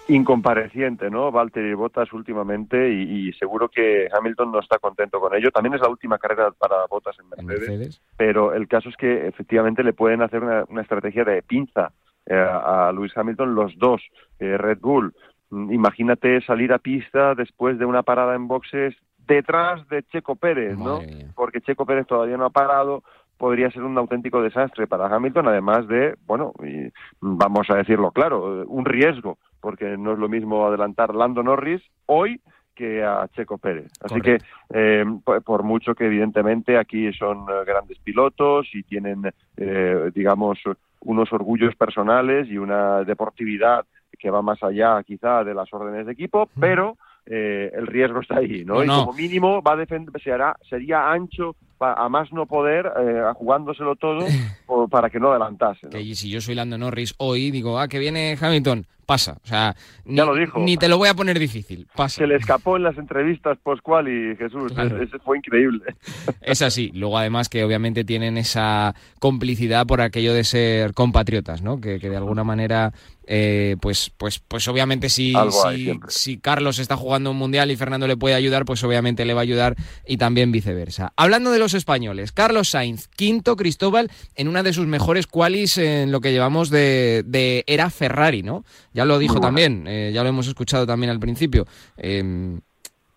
incompareciente, 0.09 1.11
¿no? 1.11 1.33
Valtteri 1.33 1.75
Bottas 1.75 2.13
últimamente 2.13 2.93
y, 2.93 3.29
y, 3.29 3.33
seguro 3.35 3.69
que 3.69 4.09
Hamilton 4.13 4.53
no 4.53 4.61
está 4.61 4.79
contento 4.79 5.19
con 5.19 5.35
ello. 5.35 5.51
También 5.51 5.75
es 5.75 5.81
la 5.81 5.89
última 5.89 6.17
carrera 6.17 6.53
para 6.53 6.87
Bottas 6.89 7.17
en 7.19 7.29
Mercedes, 7.29 7.69
¿En 7.69 7.79
Mercedes? 7.79 8.03
pero 8.17 8.55
el 8.55 8.69
caso 8.69 8.89
es 8.89 8.97
que 8.97 9.27
efectivamente 9.27 9.83
le 9.83 9.93
pueden 9.93 10.23
hacer 10.23 10.45
una, 10.45 10.65
una 10.69 10.83
estrategia 10.83 11.25
de 11.25 11.43
pinza 11.43 11.91
a 12.35 12.91
Luis 12.93 13.17
Hamilton 13.17 13.55
los 13.55 13.79
dos, 13.79 14.03
eh, 14.39 14.57
Red 14.57 14.79
Bull. 14.81 15.15
Imagínate 15.51 16.41
salir 16.43 16.73
a 16.73 16.79
pista 16.79 17.35
después 17.35 17.79
de 17.79 17.85
una 17.85 18.03
parada 18.03 18.35
en 18.35 18.49
boxes 18.49 18.97
detrás 19.27 19.87
de 19.89 20.03
Checo 20.05 20.37
Pérez, 20.37 20.77
¿no? 20.77 21.01
Porque 21.35 21.61
Checo 21.61 21.87
Pérez 21.87 22.07
todavía 22.07 22.37
no 22.37 22.47
ha 22.47 22.51
parado, 22.51 23.03
podría 23.37 23.71
ser 23.71 23.83
un 23.83 23.97
auténtico 23.99 24.43
desastre 24.43 24.87
para 24.87 25.07
Hamilton, 25.07 25.49
además 25.49 25.87
de, 25.89 26.17
bueno, 26.27 26.53
y 26.65 26.91
vamos 27.21 27.71
a 27.71 27.77
decirlo 27.77 28.11
claro, 28.11 28.65
un 28.67 28.85
riesgo, 28.85 29.39
porque 29.61 29.97
no 29.97 30.13
es 30.13 30.19
lo 30.19 30.29
mismo 30.29 30.67
adelantar 30.67 31.15
Lando 31.15 31.43
Norris 31.43 31.83
hoy 32.07 32.41
que 32.75 33.03
a 33.03 33.27
Checo 33.35 33.59
Pérez. 33.59 33.91
Así 34.01 34.21
Correcto. 34.21 34.45
que, 34.71 35.01
eh, 35.01 35.05
por 35.45 35.63
mucho 35.63 35.95
que 35.95 36.07
evidentemente 36.07 36.77
aquí 36.77 37.13
son 37.15 37.47
grandes 37.65 37.99
pilotos 38.01 38.69
y 38.75 38.83
tienen, 38.83 39.33
eh, 39.57 40.11
digamos, 40.15 40.59
unos 41.01 41.33
orgullos 41.33 41.75
personales 41.77 42.49
y 42.49 42.59
una 42.59 43.05
deportividad 43.05 43.85
que 44.19 44.31
va 44.31 44.43
más 44.43 44.63
allá 44.63 45.03
quizá 45.03 45.45
de 45.45 45.55
las 45.55 45.73
órdenes 45.73 46.07
de 46.07 46.13
equipo, 46.13 46.49
pero 46.59 46.97
eh, 47.27 47.71
el 47.75 47.87
riesgo 47.87 48.21
está 48.21 48.39
ahí, 48.39 48.65
¿no? 48.65 48.83
Y 48.83 48.87
como 48.87 49.13
mínimo 49.13 49.61
va 49.63 49.73
a 49.73 49.77
defender, 49.77 50.21
será, 50.23 50.57
sería 50.69 51.11
ancho 51.11 51.57
a 51.81 52.09
más 52.09 52.33
no 52.33 52.47
poder, 52.47 52.87
eh, 52.87 53.23
jugándoselo 53.35 53.97
todo 53.97 54.27
por, 54.67 54.89
para 54.89 55.11
que 55.11 55.21
no 55.21 55.31
adelantase. 55.31 55.87
¿no? 55.87 55.91
Que 55.91 56.15
si 56.15 56.31
yo 56.31 56.41
soy 56.41 56.55
Lando 56.55 56.79
Norris 56.79 57.15
hoy, 57.19 57.51
digo, 57.51 57.79
ah, 57.79 57.89
que 57.89 57.99
viene 57.99 58.37
Hamilton, 58.41 58.87
pasa. 59.07 59.39
O 59.43 59.47
sea, 59.47 59.75
ni, 60.05 60.17
ya 60.17 60.25
lo 60.25 60.35
dijo. 60.35 60.59
ni 60.59 60.77
te 60.77 60.89
lo 60.89 60.99
voy 60.99 61.09
a 61.09 61.15
poner 61.15 61.39
difícil, 61.39 61.87
pasa. 61.95 62.17
Se 62.17 62.27
le 62.27 62.37
escapó 62.37 62.77
en 62.77 62.83
las 62.83 62.99
entrevistas 62.99 63.57
post-qual 63.63 64.09
y 64.09 64.37
Jesús, 64.37 64.73
claro. 64.73 65.01
ese 65.03 65.19
fue 65.21 65.39
increíble. 65.39 65.85
Es 66.43 66.63
así. 66.63 66.91
Luego, 66.95 67.19
además, 67.19 67.49
que 67.49 67.65
obviamente 67.65 68.05
tienen 68.05 68.37
esa 68.37 68.95
complicidad 69.19 69.87
por 69.87 70.01
aquello 70.01 70.33
de 70.33 70.45
ser 70.45 70.95
compatriotas, 70.95 71.63
¿no? 71.63 71.81
Que, 71.81 71.99
que 71.99 72.09
de 72.09 72.17
alguna 72.17 72.45
manera 72.45 72.93
eh, 73.27 73.77
pues, 73.81 74.13
pues, 74.17 74.39
pues 74.39 74.69
obviamente 74.69 75.09
si, 75.09 75.35
si, 75.75 76.01
si, 76.09 76.39
Carlos 76.39 76.79
está 76.79 76.97
jugando 76.97 77.33
un 77.33 77.37
mundial 77.37 77.71
y 77.71 77.77
Fernando 77.77 78.07
le 78.07 78.17
puede 78.17 78.35
ayudar, 78.35 78.65
pues 78.65 78.83
obviamente 78.85 79.25
le 79.25 79.35
va 79.35 79.41
a 79.41 79.43
ayudar 79.43 79.77
y 80.07 80.17
también 80.17 80.53
viceversa. 80.53 81.13
Hablando 81.17 81.51
de 81.51 81.59
los 81.59 81.75
españoles, 81.75 82.33
Carlos 82.33 82.71
Sainz, 82.71 83.09
quinto 83.09 83.57
Cristóbal 83.57 84.11
en 84.35 84.49
una 84.49 84.63
de 84.63 84.73
sus 84.73 84.87
mejores 84.87 85.27
qualis 85.27 85.79
en 85.79 86.13
lo 86.13 86.21
que 86.21 86.33
llevamos 86.33 86.71
de, 86.71 87.25
de 87.27 87.65
era 87.67 87.91
Ferrari, 87.91 88.43
¿no? 88.43 88.65
Ya 88.95 89.05
lo 89.05 89.19
dijo 89.19 89.41
también, 89.41 89.85
eh, 89.89 90.13
ya 90.15 90.23
lo 90.23 90.29
hemos 90.29 90.47
escuchado 90.47 90.87
también 90.87 91.11
al 91.11 91.21
principio. 91.21 91.67
Eh, 91.97 92.59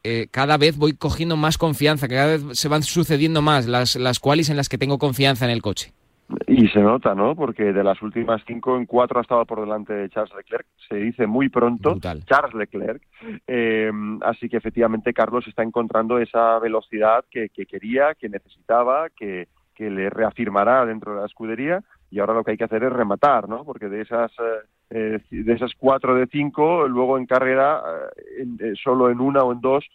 eh, 0.04 0.28
cada 0.32 0.58
vez 0.58 0.78
voy 0.78 0.94
cogiendo 0.94 1.36
más 1.36 1.58
confianza, 1.58 2.08
cada 2.08 2.38
vez 2.38 2.58
se 2.58 2.68
van 2.70 2.84
sucediendo 2.84 3.42
más 3.42 3.68
las, 3.68 3.96
las 3.96 4.20
qualis 4.20 4.50
en 4.50 4.56
las 4.56 4.70
que 4.70 4.78
tengo 4.78 4.98
confianza 4.98 5.46
en 5.46 5.52
el 5.52 5.62
coche. 5.62 5.94
Y 6.50 6.68
se 6.70 6.80
nota, 6.80 7.14
¿no? 7.14 7.36
Porque 7.36 7.72
de 7.72 7.84
las 7.84 8.02
últimas 8.02 8.42
cinco 8.48 8.76
en 8.76 8.86
cuatro 8.86 9.20
ha 9.20 9.22
estado 9.22 9.46
por 9.46 9.62
delante 9.62 9.94
de 9.94 10.10
Charles 10.10 10.34
Leclerc. 10.36 10.66
Se 10.88 10.96
dice 10.96 11.28
muy 11.28 11.50
pronto 11.50 11.92
Brutal. 11.92 12.26
Charles 12.26 12.56
Leclerc. 12.56 13.02
Eh, 13.46 13.92
así 14.22 14.50
que 14.50 14.58
efectivamente 14.58 15.14
Carlos 15.14 15.48
está 15.48 15.62
encontrando 15.62 16.18
esa 16.18 16.58
velocidad 16.60 17.24
que, 17.30 17.50
que 17.50 17.66
quería, 17.66 18.16
que 18.16 18.30
necesitaba, 18.30 19.10
que, 19.10 19.48
que, 19.76 19.92
le 19.92 20.10
reafirmará 20.10 20.86
dentro 20.86 21.14
de 21.14 21.20
la 21.22 21.28
escudería. 21.28 21.84
Y 22.10 22.20
ahora 22.20 22.34
lo 22.34 22.44
que 22.44 22.52
hay 22.52 22.58
que 22.58 22.64
hacer 22.64 22.84
es 22.84 22.92
rematar, 22.92 23.48
¿no? 23.48 23.64
Porque 23.64 23.88
de 23.88 24.02
esas 24.02 24.32
eh, 24.90 25.20
de 25.30 25.54
esas 25.54 25.72
cuatro 25.78 26.16
de 26.16 26.26
cinco, 26.28 26.88
luego 26.88 27.20
en 27.20 27.28
carrera, 27.28 27.84
eh, 28.18 28.46
en, 28.60 28.76
solo 28.76 29.12
en 29.12 29.20
una 29.20 29.44
o 29.44 29.54
en 29.54 29.62
dos 29.62 29.86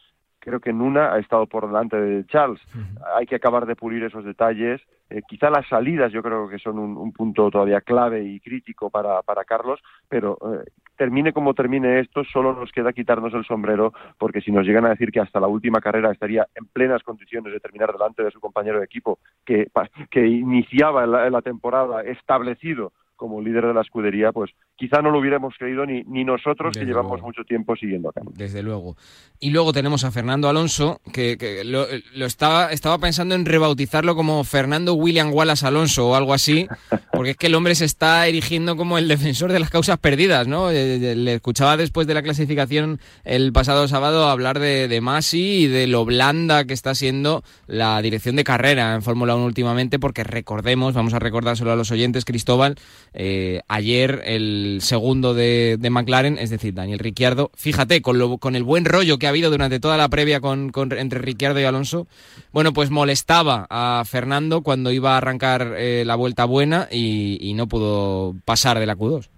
creo 0.45 0.61
que 0.61 0.71
en 0.71 0.83
una 0.83 1.13
ha 1.13 1.19
estado 1.19 1.47
por 1.47 1.67
delante 1.67 1.97
de 1.97 2.27
Charles. 2.27 2.61
Uh 2.75 2.79
-huh. 2.79 3.05
Hay 3.17 3.27
que 3.27 3.37
acabar 3.37 3.65
de 3.67 3.75
pulir 3.75 4.05
esos 4.05 4.25
detalles. 4.25 4.81
Eh, 5.15 5.23
quizá 5.29 5.49
las 5.49 5.69
salidas 5.69 6.11
yo 6.11 6.25
creo 6.25 6.49
que 6.49 6.59
son 6.59 6.77
un, 6.77 6.97
un 6.97 7.13
punto 7.13 7.49
todavía 7.49 7.81
clave 7.83 8.25
y 8.25 8.41
crítico 8.41 8.91
para, 8.91 9.23
Carlos, 9.47 9.81
pero 10.09 10.37
eh, 10.43 10.69
termine 10.97 11.33
como 11.33 11.55
termine 11.55 12.01
esto, 12.01 12.25
solo 12.25 12.53
nos 12.53 12.73
queda 12.73 12.93
quitarnos 12.93 13.33
el 13.33 13.45
sombrero, 13.45 13.93
porque 14.19 14.41
si 14.41 14.51
nos 14.51 14.67
llegan 14.67 14.87
a 14.87 14.89
decir 14.89 15.13
que 15.13 15.21
hasta 15.21 15.39
la 15.39 15.47
última 15.47 15.81
carrera 15.81 16.11
estaría 16.11 16.49
en 16.57 16.67
plenas 16.67 17.05
condiciones 17.05 17.53
de 17.53 17.61
terminar 17.61 17.93
delante 17.93 18.25
de 18.25 18.33
su 18.33 18.41
compañero 18.41 18.81
de 18.81 18.87
equipo, 18.87 19.21
que, 19.45 19.69
iniciaba 20.17 21.07
la 21.07 21.43
temporada 21.43 22.03
establecido 22.03 22.93
como 23.17 23.41
líder 23.41 23.67
de 23.67 23.75
la 23.75 23.81
escudería, 23.83 24.33
pues 24.33 24.51
quizá 24.77 25.01
no 25.01 25.11
lo 25.11 25.21
hubiéramos 25.21 25.55
creído 25.59 25.87
ni, 25.87 26.03
ni 26.05 26.25
nosotros 26.25 26.73
Desde 26.73 26.81
que 26.81 26.87
llevamos 26.87 27.13
luego. 27.13 27.27
mucho 27.27 27.45
tiempo 27.45 27.77
siguiendo 27.77 28.11
acá. 28.11 28.23
Desde 28.33 28.63
luego. 28.63 28.97
Y 29.41 29.51
luego 29.51 29.73
tenemos 29.73 30.05
a 30.05 30.11
Fernando 30.11 30.49
Alonso, 30.49 31.01
que, 31.13 31.37
que 31.39 31.65
lo, 31.65 31.87
lo, 32.15 32.27
estaba, 32.27 32.73
estaba 32.73 32.99
pensando 32.99 33.35
en 33.35 33.45
rebautizarlo 33.45 34.15
como 34.17 34.43
Fernando 34.45 34.95
William 34.95 35.33
Wallace 35.33 35.67
Alonso 35.67 36.09
o 36.09 36.15
algo 36.15 36.35
así, 36.35 36.67
porque 37.13 37.31
es 37.31 37.37
que 37.37 37.47
el 37.47 37.55
hombre 37.55 37.75
se 37.75 37.85
está 37.85 38.27
erigiendo 38.27 38.77
como 38.77 38.99
el 38.99 39.09
defensor 39.09 39.53
de 39.53 39.61
las 39.61 39.71
causas 39.71 39.99
perdidas, 39.99 40.49
¿no? 40.49 40.71
Eh, 40.71 41.15
le 41.17 41.35
escuchaba 41.35 41.77
después 41.77 42.07
de 42.07 42.15
la 42.15 42.23
clasificación 42.23 43.01
el 43.25 43.53
pasado 43.53 43.87
sábado 43.89 44.29
hablar 44.29 44.59
de, 44.59 44.89
de 44.89 45.01
Masi 45.01 45.65
y 45.65 45.67
de 45.67 45.87
lo 45.87 46.05
blanda 46.05 46.65
que 46.65 46.75
está 46.75 46.95
siendo 46.95 47.43
la 47.67 48.01
dirección 48.03 48.37
de 48.37 48.45
carrera 48.45 48.95
en 48.95 49.03
Fórmula 49.03 49.35
1 49.37 49.45
últimamente, 49.45 49.99
porque 49.99 50.25
recordemos, 50.25 50.95
vamos 50.95 51.15
a 51.15 51.19
recordárselo 51.19 51.73
a 51.73 51.77
los 51.77 51.91
oyentes, 51.91 52.25
Cristóbal, 52.25 52.77
eh, 53.15 53.63
ayer 53.69 54.23
el 54.25 54.79
segundo 54.81 55.35
de, 55.35 55.79
McLaren, 55.91 56.39
es 56.39 56.51
decir, 56.51 56.75
Daniel 56.75 56.99
Ricciardo, 56.99 57.51
fíjate, 57.55 58.03
con, 58.03 58.19
lo, 58.19 58.39
con 58.39 58.57
el 58.57 58.65
buen 58.65 58.85
rollo 58.85 59.19
que 59.19 59.27
ha 59.27 59.31
habido 59.31 59.51
durante 59.51 59.81
toda 59.81 59.97
la 59.97 60.09
previa 60.09 60.41
con, 60.41 60.73
entre 60.99 61.21
Ricciardo 61.21 61.61
y 61.61 61.65
Alonso, 61.65 62.07
bueno, 62.53 62.73
pues 62.73 62.91
molestaba 62.91 63.67
a 63.71 64.03
Fernando 64.05 64.63
cuando 64.63 64.91
iba 64.91 65.15
a 65.15 65.19
arrancar 65.19 65.75
eh, 65.77 66.03
la 66.05 66.17
vuelta 66.17 66.45
buena 66.45 66.89
y, 66.91 67.39
y 67.41 67.55
no 67.55 67.69
pudo 67.69 68.35
pasar 68.45 68.79
de 68.79 68.87
la 68.87 68.97
Q2. 68.97 69.29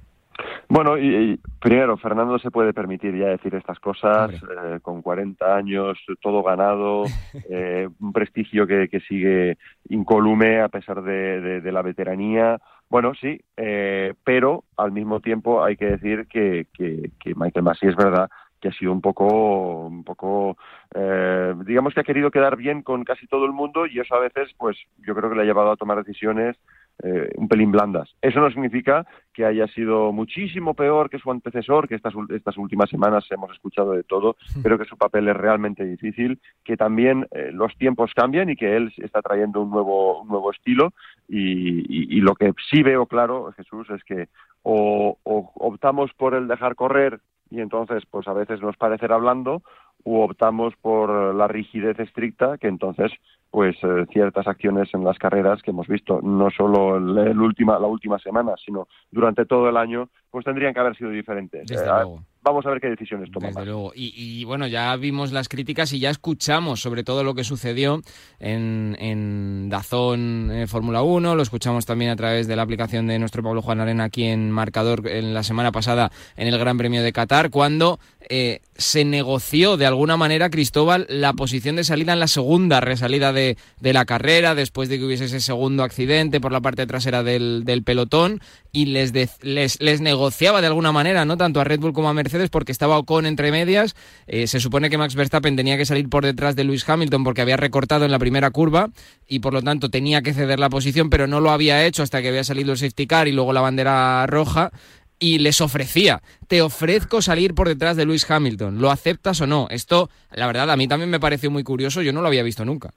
Bueno, 0.68 0.98
y, 0.98 1.38
primero, 1.60 1.96
Fernando 1.96 2.38
se 2.38 2.50
puede 2.50 2.72
permitir 2.72 3.16
ya 3.16 3.28
decir 3.28 3.54
estas 3.54 3.78
cosas 3.78 4.32
eh, 4.32 4.80
con 4.82 5.00
40 5.00 5.54
años, 5.54 5.96
todo 6.20 6.42
ganado, 6.42 7.04
eh, 7.50 7.88
un 8.00 8.12
prestigio 8.12 8.66
que, 8.66 8.88
que, 8.88 9.00
sigue 9.00 9.58
incolume 9.88 10.60
a 10.60 10.68
pesar 10.68 11.02
de, 11.02 11.60
de, 11.60 11.72
la 11.72 11.82
veteranía. 11.82 12.58
Bueno, 12.88 13.14
sí, 13.20 13.40
eh, 13.56 14.14
pero 14.24 14.64
al 14.76 14.92
mismo 14.92 15.20
tiempo 15.20 15.64
hay 15.64 15.76
que 15.76 15.86
decir 15.86 16.26
que, 16.28 16.66
que, 16.72 17.10
que 17.18 17.34
Michael 17.34 17.64
Massey 17.64 17.88
es 17.88 17.96
verdad 17.96 18.30
que 18.60 18.68
ha 18.68 18.72
sido 18.72 18.92
un 18.92 19.00
poco, 19.00 19.86
un 19.86 20.04
poco, 20.04 20.56
eh, 20.94 21.54
digamos 21.66 21.94
que 21.94 22.00
ha 22.00 22.04
querido 22.04 22.30
quedar 22.30 22.56
bien 22.56 22.82
con 22.82 23.04
casi 23.04 23.26
todo 23.26 23.44
el 23.44 23.52
mundo 23.52 23.86
y 23.86 24.00
eso 24.00 24.14
a 24.14 24.20
veces, 24.20 24.48
pues, 24.56 24.76
yo 24.98 25.14
creo 25.14 25.30
que 25.30 25.36
le 25.36 25.42
ha 25.42 25.46
llevado 25.46 25.72
a 25.72 25.76
tomar 25.76 26.02
decisiones 26.02 26.56
eh, 27.02 27.30
un 27.36 27.46
pelín 27.48 27.70
blandas. 27.72 28.14
Eso 28.22 28.40
no 28.40 28.48
significa 28.50 29.06
que 29.34 29.44
haya 29.44 29.66
sido 29.68 30.12
muchísimo 30.12 30.74
peor 30.74 31.10
que 31.10 31.18
su 31.18 31.30
antecesor, 31.30 31.86
que 31.86 31.94
estas, 31.94 32.14
estas 32.30 32.56
últimas 32.56 32.88
semanas 32.88 33.26
hemos 33.30 33.52
escuchado 33.52 33.92
de 33.92 34.02
todo, 34.02 34.36
pero 34.62 34.78
que 34.78 34.86
su 34.86 34.96
papel 34.96 35.28
es 35.28 35.36
realmente 35.36 35.84
difícil, 35.84 36.40
que 36.64 36.76
también 36.76 37.26
eh, 37.32 37.50
los 37.52 37.76
tiempos 37.76 38.12
cambian 38.14 38.48
y 38.48 38.56
que 38.56 38.76
él 38.76 38.92
está 38.96 39.20
trayendo 39.20 39.60
un 39.60 39.70
nuevo, 39.70 40.22
un 40.22 40.28
nuevo 40.28 40.50
estilo 40.50 40.92
y, 41.28 42.20
lo 42.20 42.34
que 42.34 42.52
sí 42.70 42.82
veo 42.82 43.06
claro, 43.06 43.52
Jesús, 43.52 43.88
es 43.90 44.02
que 44.02 44.28
o, 44.62 45.18
o 45.22 45.52
optamos 45.54 46.12
por 46.14 46.34
el 46.34 46.48
dejar 46.48 46.74
correr 46.74 47.20
y 47.50 47.60
entonces 47.60 48.04
pues 48.10 48.26
a 48.28 48.32
veces 48.32 48.60
nos 48.60 48.76
parecerá 48.76 49.16
blando 49.16 49.62
u 50.04 50.20
optamos 50.20 50.74
por 50.80 51.34
la 51.34 51.48
rigidez 51.48 51.98
estricta 51.98 52.58
que 52.58 52.68
entonces 52.68 53.12
pues 53.50 53.76
eh, 53.82 54.06
ciertas 54.12 54.46
acciones 54.46 54.92
en 54.92 55.04
las 55.04 55.18
carreras 55.18 55.62
que 55.62 55.70
hemos 55.70 55.86
visto 55.86 56.20
no 56.22 56.50
solo 56.50 56.96
el, 56.96 57.40
última, 57.40 57.78
la 57.78 57.86
última 57.86 58.18
semana 58.18 58.54
sino 58.64 58.88
durante 59.10 59.46
todo 59.46 59.68
el 59.68 59.76
año 59.76 60.08
pues 60.30 60.44
tendrían 60.44 60.74
que 60.74 60.80
haber 60.80 60.96
sido 60.96 61.10
diferentes. 61.10 61.66
Desde 61.66 61.86
eh, 61.86 62.18
vamos 62.46 62.64
a 62.64 62.70
ver 62.70 62.80
qué 62.80 62.88
decisiones 62.88 63.30
toma. 63.32 63.48
Desde 63.48 63.64
luego. 63.64 63.92
Y, 63.94 64.44
bueno, 64.44 64.68
ya 64.68 64.94
vimos 64.96 65.32
las 65.32 65.48
críticas 65.48 65.92
y 65.92 65.98
ya 65.98 66.10
escuchamos 66.10 66.80
sobre 66.80 67.02
todo 67.02 67.24
lo 67.24 67.34
que 67.34 67.42
sucedió 67.42 68.02
en, 68.38 68.96
en 69.00 69.68
Dazón 69.68 70.50
eh, 70.52 70.66
Fórmula 70.68 71.02
1, 71.02 71.34
lo 71.34 71.42
escuchamos 71.42 71.86
también 71.86 72.12
a 72.12 72.16
través 72.16 72.46
de 72.46 72.54
la 72.54 72.62
aplicación 72.62 73.08
de 73.08 73.18
nuestro 73.18 73.42
Pablo 73.42 73.62
Juan 73.62 73.80
Arena 73.80 74.04
aquí 74.04 74.24
en 74.24 74.50
Marcador 74.50 75.08
en 75.08 75.34
la 75.34 75.42
semana 75.42 75.72
pasada 75.72 76.12
en 76.36 76.46
el 76.46 76.56
Gran 76.58 76.78
Premio 76.78 77.02
de 77.02 77.12
Qatar, 77.12 77.50
cuando 77.50 77.98
eh, 78.28 78.60
se 78.76 79.04
negoció 79.04 79.76
de 79.76 79.86
alguna 79.86 80.16
manera, 80.16 80.50
Cristóbal, 80.50 81.06
la 81.08 81.32
posición 81.32 81.76
de 81.76 81.84
salida 81.84 82.12
en 82.12 82.20
la 82.20 82.28
segunda 82.28 82.80
resalida 82.80 83.32
de, 83.32 83.56
de, 83.80 83.92
la 83.92 84.04
carrera, 84.04 84.54
después 84.54 84.88
de 84.88 84.98
que 84.98 85.04
hubiese 85.04 85.26
ese 85.26 85.40
segundo 85.40 85.82
accidente 85.82 86.40
por 86.40 86.52
la 86.52 86.60
parte 86.60 86.86
trasera 86.86 87.22
del, 87.22 87.64
del 87.64 87.82
pelotón, 87.82 88.40
y 88.72 88.86
les, 88.86 89.12
les, 89.42 89.80
les 89.80 90.00
negociaba 90.00 90.60
de 90.60 90.66
alguna 90.66 90.92
manera, 90.92 91.24
no 91.24 91.36
tanto 91.36 91.60
a 91.60 91.64
Red 91.64 91.80
Bull 91.80 91.92
como 91.92 92.08
a 92.08 92.14
Porque 92.50 92.72
estaba 92.72 92.98
Ocon 92.98 93.26
entre 93.26 93.50
medias. 93.50 93.94
Eh, 94.26 94.46
se 94.46 94.60
supone 94.60 94.90
que 94.90 94.98
Max 94.98 95.14
Verstappen 95.14 95.56
tenía 95.56 95.76
que 95.76 95.84
salir 95.84 96.08
por 96.08 96.24
detrás 96.24 96.56
de 96.56 96.64
Lewis 96.64 96.88
Hamilton 96.88 97.24
porque 97.24 97.42
había 97.42 97.56
recortado 97.56 98.04
en 98.04 98.10
la 98.10 98.18
primera 98.18 98.50
curva 98.50 98.90
y 99.26 99.40
por 99.40 99.52
lo 99.52 99.62
tanto 99.62 99.88
tenía 99.90 100.22
que 100.22 100.32
ceder 100.32 100.58
la 100.58 100.68
posición, 100.68 101.10
pero 101.10 101.26
no 101.26 101.40
lo 101.40 101.50
había 101.50 101.84
hecho 101.84 102.02
hasta 102.02 102.22
que 102.22 102.28
había 102.28 102.44
salido 102.44 102.72
el 102.72 102.78
safety 102.78 103.06
car 103.06 103.28
y 103.28 103.32
luego 103.32 103.52
la 103.52 103.60
bandera 103.60 104.26
roja 104.26 104.70
y 105.18 105.38
les 105.38 105.60
ofrecía, 105.60 106.20
te 106.48 106.62
ofrezco 106.62 107.22
salir 107.22 107.54
por 107.54 107.68
detrás 107.68 107.96
de 107.96 108.04
Lewis 108.04 108.30
Hamilton, 108.30 108.80
¿lo 108.80 108.90
aceptas 108.90 109.40
o 109.40 109.46
no? 109.46 109.66
Esto, 109.70 110.08
la 110.30 110.46
verdad, 110.46 110.70
a 110.70 110.76
mí 110.76 110.88
también 110.88 111.10
me 111.10 111.20
pareció 111.20 111.50
muy 111.50 111.64
curioso, 111.64 112.02
yo 112.02 112.12
no 112.12 112.20
lo 112.20 112.28
había 112.28 112.42
visto 112.42 112.64
nunca. 112.64 112.90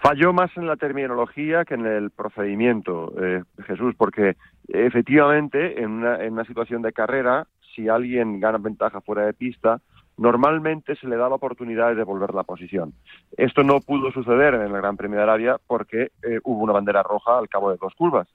Falló 0.00 0.32
más 0.32 0.50
en 0.56 0.66
la 0.66 0.76
terminología 0.76 1.64
que 1.64 1.74
en 1.74 1.86
el 1.86 2.10
procedimiento, 2.10 3.12
eh, 3.20 3.42
Jesús, 3.66 3.94
porque 3.96 4.36
efectivamente 4.68 5.82
en 5.82 5.90
una, 5.90 6.22
en 6.22 6.34
una 6.34 6.44
situación 6.44 6.82
de 6.82 6.92
carrera 6.92 7.46
si 7.74 7.88
alguien 7.88 8.40
gana 8.40 8.58
ventaja 8.58 9.00
fuera 9.00 9.26
de 9.26 9.34
pista, 9.34 9.80
normalmente 10.16 10.94
se 10.96 11.08
le 11.08 11.16
da 11.16 11.28
la 11.28 11.34
oportunidad 11.34 11.88
de 11.88 11.96
devolver 11.96 12.34
la 12.34 12.44
posición. 12.44 12.92
Esto 13.36 13.62
no 13.62 13.80
pudo 13.80 14.12
suceder 14.12 14.54
en 14.54 14.62
el 14.62 14.72
Gran 14.72 14.96
Premio 14.96 15.18
de 15.18 15.24
Arabia 15.24 15.56
porque 15.66 16.12
eh, 16.22 16.40
hubo 16.44 16.62
una 16.62 16.72
bandera 16.72 17.02
roja 17.02 17.38
al 17.38 17.48
cabo 17.48 17.70
de 17.70 17.78
dos 17.80 17.94
curvas. 17.94 18.28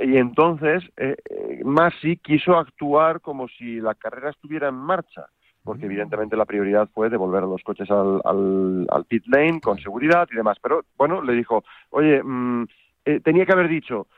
Y 0.00 0.16
entonces 0.16 0.82
eh, 0.96 1.14
eh, 1.30 1.62
Masi 1.64 2.16
quiso 2.16 2.56
actuar 2.56 3.20
como 3.20 3.46
si 3.46 3.80
la 3.80 3.94
carrera 3.94 4.30
estuviera 4.30 4.68
en 4.68 4.74
marcha, 4.74 5.26
porque 5.62 5.86
evidentemente 5.86 6.36
la 6.36 6.46
prioridad 6.46 6.88
fue 6.92 7.08
devolver 7.08 7.44
los 7.44 7.62
coches 7.62 7.88
al, 7.88 8.20
al, 8.24 9.04
pit 9.04 9.24
lane 9.26 9.60
con 9.60 9.78
seguridad 9.78 10.28
y 10.32 10.36
demás. 10.36 10.58
Pero 10.60 10.82
bueno, 10.98 11.22
le 11.22 11.34
dijo, 11.34 11.62
oye, 11.90 12.20
mm, 12.20 12.66
tenía 13.22 13.46
que 13.46 13.52
haber 13.52 13.68
dicho, 13.68 14.08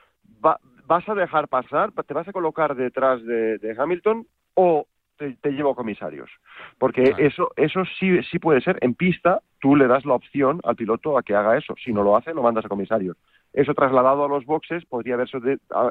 vas 0.40 1.08
a 1.08 1.14
dejar 1.14 1.48
pasar, 1.48 1.92
te 1.92 2.14
vas 2.14 2.28
a 2.28 2.32
colocar 2.32 2.74
detrás 2.74 3.22
de 3.22 3.76
Hamilton 3.78 4.26
o 4.54 4.86
te, 5.16 5.52
llevo 5.52 5.74
comisarios. 5.74 6.30
Porque 6.78 7.14
eso, 7.18 7.50
eso 7.56 7.84
sí, 7.98 8.22
sí 8.30 8.38
puede 8.38 8.60
ser. 8.60 8.78
En 8.80 8.94
pista, 8.94 9.40
tú 9.60 9.76
le 9.76 9.86
das 9.86 10.04
la 10.04 10.14
opción 10.14 10.60
al 10.64 10.76
piloto 10.76 11.16
a 11.18 11.22
que 11.22 11.34
haga 11.34 11.56
eso. 11.56 11.74
Si 11.82 11.92
no 11.92 12.02
lo 12.02 12.16
hace, 12.16 12.34
lo 12.34 12.42
mandas 12.42 12.64
a 12.64 12.68
comisarios. 12.68 13.16
Eso 13.52 13.74
trasladado 13.74 14.24
a 14.24 14.28
los 14.28 14.44
boxes 14.44 14.84
podría 14.86 15.14
haberse, 15.14 15.38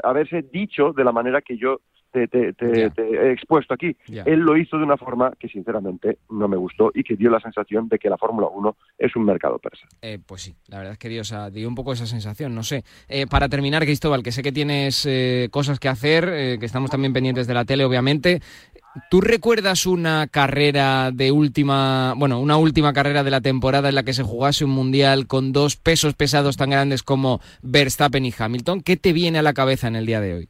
haberse 0.04 0.42
dicho 0.42 0.92
de 0.94 1.04
la 1.04 1.12
manera 1.12 1.42
que 1.42 1.58
yo 1.58 1.80
te, 2.14 2.54
he 2.60 3.32
expuesto 3.32 3.74
aquí. 3.74 3.96
Él 4.26 4.40
lo 4.40 4.58
hizo 4.58 4.78
de 4.78 4.84
una 4.84 4.98
forma 4.98 5.34
que 5.40 5.48
sinceramente 5.48 6.20
no 6.30 6.48
me 6.48 6.58
gustó 6.58 6.92
y 6.94 7.04
que 7.04 7.16
dio 7.16 7.30
la 7.30 7.40
sensación 7.40 7.90
de 7.90 7.98
que 7.98 8.10
la 8.10 8.18
Fórmula 8.18 8.48
1 8.48 8.78
es 9.00 9.16
un 9.16 9.26
mercado 9.26 9.60
persa. 9.60 9.88
Eh, 10.02 10.20
pues 10.26 10.44
sí, 10.44 10.56
la 10.68 10.78
verdad 10.78 10.94
es 10.94 11.00
que 11.00 11.10
dio, 11.10 11.22
o 11.22 11.52
dio 11.52 11.68
un 11.68 11.76
poco 11.76 11.94
esa 11.94 12.06
sensación, 12.06 12.54
no 12.54 12.64
sé. 12.64 12.84
Eh, 13.08 13.26
para 13.28 13.50
terminar, 13.50 13.84
Cristóbal, 13.84 14.24
que 14.24 14.32
sé 14.32 14.44
que 14.44 14.52
tienes 14.52 15.06
eh, 15.06 15.50
cosas 15.52 15.80
que 15.80 15.90
hacer, 15.90 16.60
que 16.60 16.66
estamos 16.66 16.92
también 16.92 17.14
pendientes 17.14 17.48
de 17.48 17.54
la 17.54 17.66
tele, 17.66 17.86
obviamente. 17.86 18.42
¿Tú 19.10 19.22
recuerdas 19.22 19.88
una 19.88 20.28
carrera 20.28 21.10
de 21.12 21.32
última, 21.32 22.14
bueno, 22.16 22.40
una 22.40 22.58
última 22.58 22.94
carrera 22.94 23.24
de 23.24 23.32
la 23.32 23.42
temporada 23.42 23.90
en 23.90 23.96
la 23.96 24.04
que 24.04 24.14
se 24.14 24.22
jugase 24.22 24.66
un 24.66 24.72
mundial 24.72 25.26
con 25.26 25.52
dos 25.52 25.78
pesos 25.78 26.14
pesados 26.14 26.58
tan 26.58 26.70
grandes 26.70 27.02
como 27.02 27.42
Verstappen 27.64 28.24
y 28.24 28.34
Hamilton? 28.38 28.82
¿Qué 28.82 28.96
te 28.96 29.12
viene 29.12 29.40
a 29.40 29.44
la 29.44 29.54
cabeza 29.54 29.88
en 29.88 29.96
el 29.96 30.06
día 30.06 30.22
de 30.22 30.34
hoy? 30.36 30.50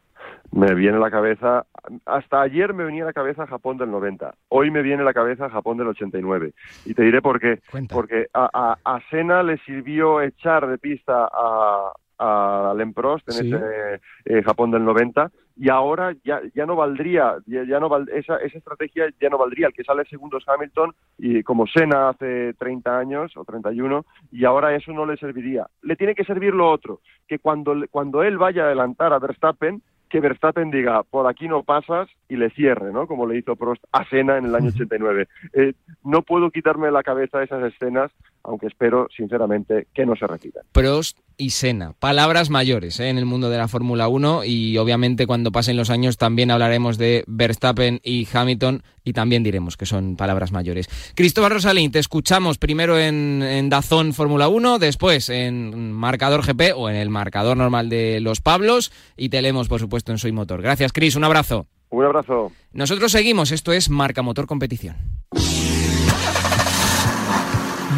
Me 0.53 0.75
viene 0.75 0.97
a 0.97 0.99
la 0.99 1.09
cabeza, 1.09 1.65
hasta 2.05 2.41
ayer 2.41 2.73
me 2.73 2.83
venía 2.83 3.03
a 3.03 3.07
la 3.07 3.13
cabeza 3.13 3.47
Japón 3.47 3.77
del 3.77 3.89
90, 3.89 4.35
hoy 4.49 4.69
me 4.69 4.83
viene 4.83 5.01
a 5.01 5.05
la 5.05 5.13
cabeza 5.13 5.49
Japón 5.49 5.77
del 5.77 5.87
89. 5.87 6.53
Y 6.85 6.93
te 6.93 7.01
diré 7.01 7.21
por 7.23 7.39
qué. 7.39 7.59
Porque 7.89 8.27
a, 8.33 8.77
a, 8.83 8.99
Sena 9.09 9.41
le 9.41 9.57
sirvió 9.59 10.21
echar 10.21 10.67
de 10.67 10.77
pista 10.77 11.27
a, 11.31 11.91
a 12.19 12.73
Prost 12.93 13.27
en 13.29 13.47
ese 13.47 14.01
eh, 14.25 14.43
Japón 14.43 14.69
del 14.71 14.85
90 14.85 15.31
y 15.55 15.69
ahora 15.69 16.15
ya, 16.23 16.41
ya 16.55 16.65
no 16.65 16.75
valdría, 16.75 17.37
ya, 17.45 17.79
no 17.79 17.89
esa, 18.11 18.37
esa 18.37 18.57
estrategia 18.57 19.05
ya 19.19 19.29
no 19.29 19.37
valdría. 19.37 19.67
El 19.67 19.73
que 19.73 19.83
sale 19.83 20.05
segundo 20.05 20.37
es 20.37 20.47
Hamilton 20.47 20.93
y 21.17 21.43
como 21.43 21.67
Senna 21.67 22.09
hace 22.09 22.53
30 22.55 22.97
años 22.97 23.31
o 23.37 23.43
31 23.43 24.05
y 24.31 24.45
ahora 24.45 24.75
eso 24.75 24.91
no 24.91 25.05
le 25.05 25.17
serviría. 25.17 25.67
Le 25.81 25.95
tiene 25.95 26.15
que 26.15 26.23
servir 26.23 26.53
lo 26.53 26.69
otro, 26.69 27.01
que 27.27 27.39
cuando, 27.39 27.75
cuando 27.91 28.23
él 28.23 28.37
vaya 28.37 28.63
a 28.63 28.65
adelantar 28.67 29.13
a 29.13 29.19
Verstappen, 29.19 29.81
que 30.13 30.19
Verstappen 30.19 30.69
diga, 30.69 31.01
por 31.01 31.27
aquí 31.27 31.47
no 31.47 31.63
pasas 31.63 32.07
y 32.29 32.35
le 32.35 32.51
cierre, 32.51 32.93
¿no? 32.93 33.07
Como 33.07 33.25
le 33.25 33.39
hizo 33.39 33.55
Prost 33.55 33.83
a 33.91 34.07
Senna 34.07 34.37
en 34.37 34.45
el 34.45 34.53
año 34.53 34.67
89. 34.67 35.27
Eh, 35.53 35.73
no 36.03 36.21
puedo 36.21 36.51
quitarme 36.51 36.85
de 36.85 36.91
la 36.91 37.01
cabeza 37.01 37.41
esas 37.41 37.63
escenas, 37.73 38.11
aunque 38.43 38.67
espero, 38.67 39.07
sinceramente, 39.17 39.87
que 39.91 40.05
no 40.05 40.15
se 40.15 40.27
repitan. 40.27 40.61
Prost 40.71 41.17
y 41.35 41.49
Senna, 41.49 41.93
palabras 41.93 42.51
mayores 42.51 42.99
¿eh? 42.99 43.09
en 43.09 43.17
el 43.17 43.25
mundo 43.25 43.49
de 43.49 43.57
la 43.57 43.67
Fórmula 43.67 44.07
1 44.07 44.43
y 44.43 44.77
obviamente 44.77 45.25
cuando 45.25 45.51
pasen 45.51 45.77
los 45.77 45.89
años 45.89 46.17
también 46.17 46.51
hablaremos 46.51 46.99
de 46.99 47.23
Verstappen 47.25 47.99
y 48.03 48.27
Hamilton 48.31 48.83
y 49.03 49.13
también 49.13 49.43
diremos 49.43 49.77
que 49.77 49.85
son 49.85 50.15
palabras 50.15 50.51
mayores. 50.51 50.89
Cristóbal 51.15 51.51
Rosalín, 51.51 51.91
te 51.91 51.99
escuchamos 51.99 52.57
primero 52.57 52.99
en, 52.99 53.41
en 53.43 53.69
Dazón 53.69 54.13
Fórmula 54.13 54.47
1, 54.47 54.79
después 54.79 55.29
en 55.29 55.91
Marcador 55.91 56.45
GP 56.45 56.73
o 56.75 56.89
en 56.89 56.95
el 56.95 57.09
marcador 57.09 57.57
normal 57.57 57.89
de 57.89 58.19
los 58.19 58.41
Pablos 58.41 58.91
y 59.17 59.29
te 59.29 59.41
leemos, 59.41 59.67
por 59.67 59.79
supuesto, 59.79 60.11
en 60.11 60.17
Soy 60.17 60.31
Motor. 60.31 60.61
Gracias, 60.61 60.93
Cris, 60.93 61.15
un 61.15 61.23
abrazo. 61.23 61.67
Un 61.89 62.05
abrazo. 62.05 62.51
Nosotros 62.71 63.11
seguimos, 63.11 63.51
esto 63.51 63.71
es 63.71 63.89
Marca 63.89 64.23
Motor 64.23 64.47
Competición. 64.47 64.95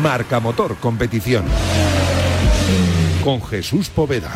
Marca 0.01 0.39
Motor 0.39 0.75
Competición. 0.77 1.45
Con 3.23 3.41
Jesús 3.41 3.89
Poveda. 3.89 4.31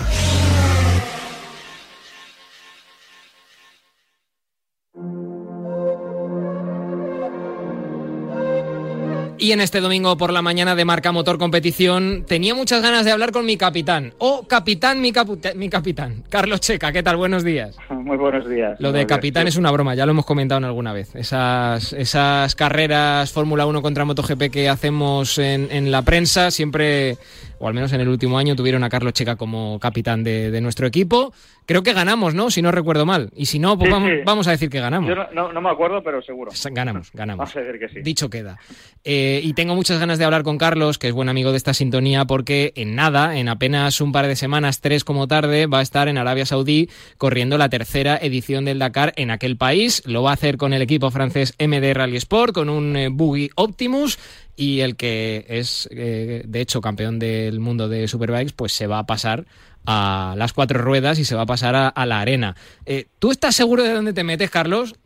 Y 9.41 9.53
en 9.53 9.61
este 9.61 9.79
domingo 9.79 10.17
por 10.17 10.33
la 10.33 10.41
mañana 10.41 10.75
de 10.75 10.83
Marca 10.83 11.13
Motor 11.13 11.37
Competición 11.37 12.25
tenía 12.27 12.53
muchas 12.53 12.81
ganas 12.81 13.05
de 13.05 13.11
hablar 13.11 13.31
con 13.31 13.45
mi 13.45 13.55
capitán. 13.55 14.13
O 14.17 14.45
capitán, 14.45 14.99
mi, 14.99 15.13
mi 15.55 15.69
capitán. 15.69 16.23
Carlos 16.27 16.59
Checa, 16.59 16.91
¿qué 16.91 17.03
tal? 17.03 17.15
Buenos 17.15 17.45
días. 17.45 17.77
Muy 17.89 18.17
buenos 18.17 18.49
días. 18.49 18.77
Lo 18.81 18.91
de 18.91 19.05
capitán 19.05 19.47
es 19.47 19.55
una 19.55 19.71
broma, 19.71 19.95
ya 19.95 20.05
lo 20.05 20.11
hemos 20.11 20.25
comentado 20.25 20.57
en 20.57 20.65
alguna 20.65 20.91
vez. 20.91 21.15
Esas, 21.15 21.93
esas 21.93 22.53
carreras 22.55 23.31
Fórmula 23.31 23.65
1 23.65 23.81
contra 23.81 24.03
MotoGP 24.03 24.49
que 24.51 24.67
hacemos 24.67 25.37
en, 25.37 25.69
en 25.71 25.89
la 25.89 26.01
prensa 26.01 26.51
siempre 26.51 27.17
o 27.59 27.67
al 27.67 27.73
menos 27.73 27.93
en 27.93 28.01
el 28.01 28.07
último 28.07 28.37
año 28.37 28.55
tuvieron 28.55 28.83
a 28.83 28.89
Carlos 28.89 29.13
Checa 29.13 29.35
como 29.35 29.79
capitán 29.79 30.23
de, 30.23 30.59
nuestro 30.61 30.87
equipo. 30.87 31.33
Creo 31.65 31.83
que 31.83 31.93
ganamos, 31.93 32.33
¿no? 32.33 32.49
Si 32.49 32.61
no 32.61 32.71
recuerdo 32.71 33.05
mal. 33.05 33.29
Y 33.35 33.45
si 33.45 33.59
no, 33.59 33.77
pues 33.77 33.91
vamos, 34.25 34.47
a 34.47 34.51
decir 34.51 34.69
que 34.69 34.79
ganamos. 34.79 35.09
Yo 35.09 35.15
no, 35.33 35.61
me 35.61 35.69
acuerdo, 35.69 36.01
pero 36.03 36.21
seguro. 36.21 36.51
Ganamos, 36.71 37.11
ganamos. 37.13 37.39
Vamos 37.39 37.55
a 37.55 37.59
decir 37.59 37.79
que 37.79 37.89
sí. 37.89 38.01
Dicho 38.01 38.29
queda. 38.29 38.57
Eh, 39.03 39.41
y 39.43 39.53
tengo 39.53 39.75
muchas 39.75 39.99
ganas 39.99 40.17
de 40.17 40.25
hablar 40.25 40.43
con 40.43 40.57
Carlos, 40.57 40.97
que 40.97 41.07
es 41.07 41.13
buen 41.13 41.29
amigo 41.29 41.51
de 41.51 41.57
esta 41.57 41.73
sintonía, 41.73 42.25
porque 42.25 42.73
en 42.75 42.95
nada, 42.95 43.37
en 43.37 43.47
apenas 43.47 44.01
un 44.01 44.11
par 44.11 44.27
de 44.27 44.35
semanas, 44.35 44.81
tres 44.81 45.03
como 45.03 45.27
tarde, 45.27 45.67
va 45.67 45.79
a 45.79 45.83
estar 45.83 46.07
en 46.07 46.17
Arabia 46.17 46.45
Saudí 46.45 46.89
corriendo 47.17 47.57
la 47.57 47.69
tercera 47.69 48.17
edición 48.17 48.65
del 48.65 48.79
Dakar 48.79 49.13
en 49.15 49.31
aquel 49.31 49.57
país. 49.57 50.01
Lo 50.05 50.23
va 50.23 50.31
a 50.31 50.33
hacer 50.33 50.57
con 50.57 50.73
el 50.73 50.81
equipo 50.81 51.11
francés 51.11 51.55
MD 51.59 51.93
Rally 51.93 52.17
Sport, 52.17 52.53
con 52.53 52.69
un 52.69 52.95
eh, 52.95 53.09
Buggy 53.09 53.49
Optimus 53.55 54.17
y 54.59 54.81
el 54.81 54.97
que 54.97 55.45
es, 55.47 55.87
eh, 55.89 56.43
de 56.45 56.59
hecho, 56.59 56.81
campeón 56.81 57.17
del 57.17 57.61
mundo 57.61 57.87
de 57.87 58.09
Superbikes, 58.09 58.51
pues 58.53 58.73
se 58.73 58.87
va 58.87 58.99
a 58.99 59.05
pasar 59.05 59.45
a 59.85 60.33
las 60.35 60.51
cuatro 60.51 60.81
ruedas 60.81 61.17
y 61.17 61.23
se 61.23 61.33
va 61.33 61.43
a 61.43 61.45
pasar 61.45 61.93
a, 61.95 62.05
la 62.05 62.19
arena. 62.19 62.55
Eh, 62.85 63.05
¿Tú 63.19 63.31
estás 63.31 63.55
seguro 63.55 63.83
de 63.83 63.93
dónde 63.93 64.11
te 64.11 64.25
metes, 64.25 64.49
Carlos? 64.49 64.99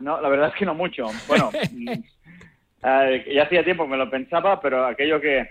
No, 0.00 0.20
la 0.20 0.28
verdad 0.28 0.48
es 0.48 0.56
que 0.56 0.66
no 0.66 0.74
mucho. 0.74 1.06
Bueno, 1.28 1.52
eh, 2.82 3.24
ya 3.32 3.44
hacía 3.44 3.62
tiempo 3.62 3.84
que 3.84 3.90
me 3.90 3.96
lo 3.96 4.10
pensaba, 4.10 4.60
pero 4.60 4.84
aquello 4.84 5.20
que, 5.20 5.46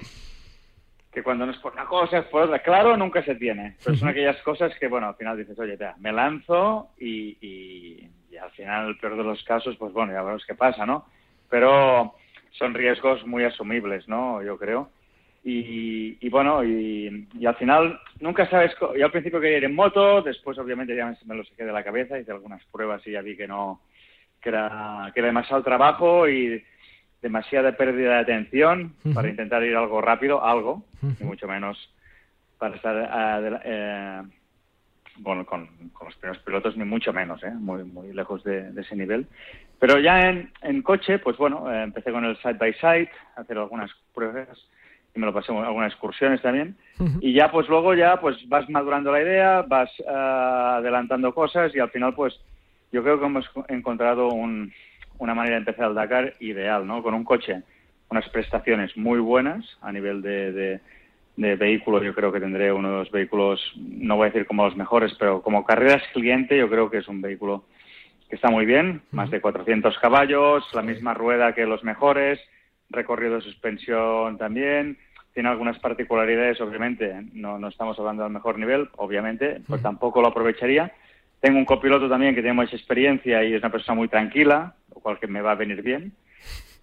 que 1.09 1.23
cuando 1.23 1.45
no 1.45 1.53
es 1.53 1.59
por 1.59 1.71
una 1.71 1.85
cosa 1.85 2.17
es 2.17 2.25
por 2.25 2.41
otra. 2.41 2.59
Claro, 2.59 2.97
nunca 2.97 3.23
se 3.23 3.35
tiene. 3.35 3.77
Pero 3.81 3.95
son 3.95 4.09
aquellas 4.09 4.41
cosas 4.41 4.73
que, 4.77 4.89
bueno, 4.89 5.07
al 5.07 5.15
final 5.15 5.37
dices, 5.37 5.57
oye, 5.57 5.77
me 5.99 6.11
lanzo 6.11 6.89
y, 6.97 7.37
y, 7.39 8.09
y, 8.29 8.35
al 8.35 8.51
final, 8.51 8.89
el 8.89 8.97
peor 8.97 9.15
de 9.15 9.23
los 9.23 9.41
casos, 9.45 9.77
pues 9.77 9.93
bueno, 9.93 10.11
ya 10.11 10.21
veremos 10.21 10.43
qué 10.45 10.53
pasa, 10.53 10.85
¿no? 10.85 11.05
Pero 11.49 12.13
son 12.57 12.73
riesgos 12.73 13.25
muy 13.25 13.43
asumibles, 13.43 14.07
¿no? 14.07 14.41
Yo 14.43 14.57
creo. 14.57 14.89
Y, 15.49 16.27
bueno, 16.29 16.61
y, 16.61 17.25
al 17.45 17.55
final 17.55 17.97
nunca 18.19 18.49
sabes, 18.49 18.73
yo 18.97 19.05
al 19.05 19.11
principio 19.11 19.39
quería 19.39 19.59
ir 19.59 19.63
en 19.63 19.75
moto, 19.75 20.21
después 20.21 20.57
obviamente 20.57 20.93
ya 20.93 21.15
me, 21.25 21.35
lo 21.35 21.45
saqué 21.45 21.63
de 21.63 21.71
la 21.71 21.85
cabeza, 21.85 22.19
hice 22.19 22.31
algunas 22.31 22.61
pruebas 22.65 23.05
y 23.07 23.11
ya 23.11 23.21
vi 23.21 23.37
que 23.37 23.47
no, 23.47 23.79
que 24.41 24.49
era, 24.49 25.09
que 25.13 25.21
era 25.21 25.27
demasiado 25.27 25.63
trabajo 25.63 26.27
y 26.27 26.61
demasiada 27.21 27.77
pérdida 27.77 28.15
de 28.15 28.19
atención 28.19 28.93
para 29.13 29.29
intentar 29.29 29.63
ir 29.63 29.73
algo 29.77 30.01
rápido, 30.01 30.43
algo, 30.43 30.83
y 31.17 31.23
mucho 31.23 31.47
menos 31.47 31.77
para 32.57 32.75
estar 32.75 33.61
eh, 33.63 34.21
bueno, 35.19 35.45
con, 35.45 35.69
los 36.03 36.15
primeros 36.15 36.43
pilotos, 36.43 36.77
ni 36.77 36.85
mucho 36.85 37.13
menos, 37.13 37.43
¿eh? 37.43 37.51
muy, 37.51 37.83
muy 37.83 38.13
lejos 38.13 38.43
de, 38.43 38.71
ese 38.77 38.95
nivel. 38.95 39.27
Pero 39.79 39.99
ya 39.99 40.29
en, 40.29 40.51
en 40.61 40.81
coche, 40.81 41.19
pues 41.19 41.37
bueno, 41.37 41.71
eh, 41.71 41.83
empecé 41.83 42.11
con 42.11 42.25
el 42.25 42.37
side 42.37 42.53
by 42.53 42.73
side, 42.73 43.09
hacer 43.35 43.57
algunas 43.57 43.91
pruebas 44.13 44.57
y 45.15 45.19
me 45.19 45.25
lo 45.25 45.33
pasé 45.33 45.51
algunas 45.51 45.91
excursiones 45.91 46.41
también. 46.41 46.75
Y 47.21 47.33
ya, 47.33 47.51
pues 47.51 47.67
luego 47.67 47.93
ya, 47.93 48.19
pues 48.19 48.37
vas 48.47 48.69
madurando 48.69 49.11
la 49.11 49.21
idea, 49.21 49.61
vas 49.63 49.89
eh, 49.99 50.03
adelantando 50.07 51.33
cosas 51.33 51.75
y 51.75 51.79
al 51.79 51.89
final, 51.89 52.13
pues 52.13 52.39
yo 52.91 53.03
creo 53.03 53.19
que 53.19 53.25
hemos 53.25 53.49
encontrado 53.67 54.29
una 54.29 55.33
manera 55.33 55.55
de 55.55 55.59
empezar 55.59 55.89
el 55.89 55.95
Dakar 55.95 56.33
ideal, 56.39 56.85
¿no? 56.85 57.01
Con 57.01 57.13
un 57.13 57.23
coche, 57.23 57.63
unas 58.09 58.29
prestaciones 58.29 58.95
muy 58.95 59.19
buenas 59.19 59.65
a 59.81 59.91
nivel 59.91 60.21
de 60.21 60.51
de 60.51 60.79
vehículo, 61.37 62.03
yo 62.03 62.13
creo 62.13 62.31
que 62.31 62.39
tendré 62.39 62.71
uno 62.71 62.89
de 62.89 62.97
los 62.97 63.11
vehículos, 63.11 63.61
no 63.77 64.15
voy 64.15 64.25
a 64.25 64.31
decir 64.31 64.47
como 64.47 64.65
los 64.65 64.75
mejores, 64.75 65.15
pero 65.19 65.41
como 65.41 65.63
carreras 65.63 66.03
cliente, 66.13 66.57
yo 66.57 66.69
creo 66.69 66.89
que 66.89 66.97
es 66.97 67.07
un 67.07 67.21
vehículo 67.21 67.65
que 68.29 68.35
está 68.35 68.49
muy 68.49 68.65
bien, 68.65 69.01
más 69.11 69.29
de 69.29 69.39
400 69.39 69.97
caballos, 69.99 70.65
la 70.73 70.81
misma 70.81 71.13
rueda 71.13 71.53
que 71.53 71.65
los 71.65 71.83
mejores, 71.83 72.39
recorrido 72.89 73.35
de 73.35 73.41
suspensión 73.41 74.37
también, 74.37 74.97
tiene 75.33 75.49
algunas 75.49 75.77
particularidades, 75.79 76.59
obviamente, 76.61 77.13
no, 77.33 77.59
no 77.59 77.67
estamos 77.67 77.97
hablando 77.99 78.23
del 78.23 78.33
mejor 78.33 78.57
nivel, 78.57 78.89
obviamente, 78.97 79.61
pues 79.67 79.83
tampoco 79.83 80.19
lo 80.21 80.29
aprovecharía. 80.29 80.91
Tengo 81.39 81.59
un 81.59 81.65
copiloto 81.65 82.09
también 82.09 82.33
que 82.33 82.41
tiene 82.41 82.55
mucha 82.55 82.75
experiencia 82.75 83.43
y 83.43 83.53
es 83.53 83.61
una 83.61 83.71
persona 83.71 83.95
muy 83.95 84.07
tranquila, 84.07 84.73
lo 84.93 84.99
cual 84.99 85.19
que 85.19 85.27
me 85.27 85.41
va 85.41 85.51
a 85.51 85.55
venir 85.55 85.83
bien. 85.83 86.11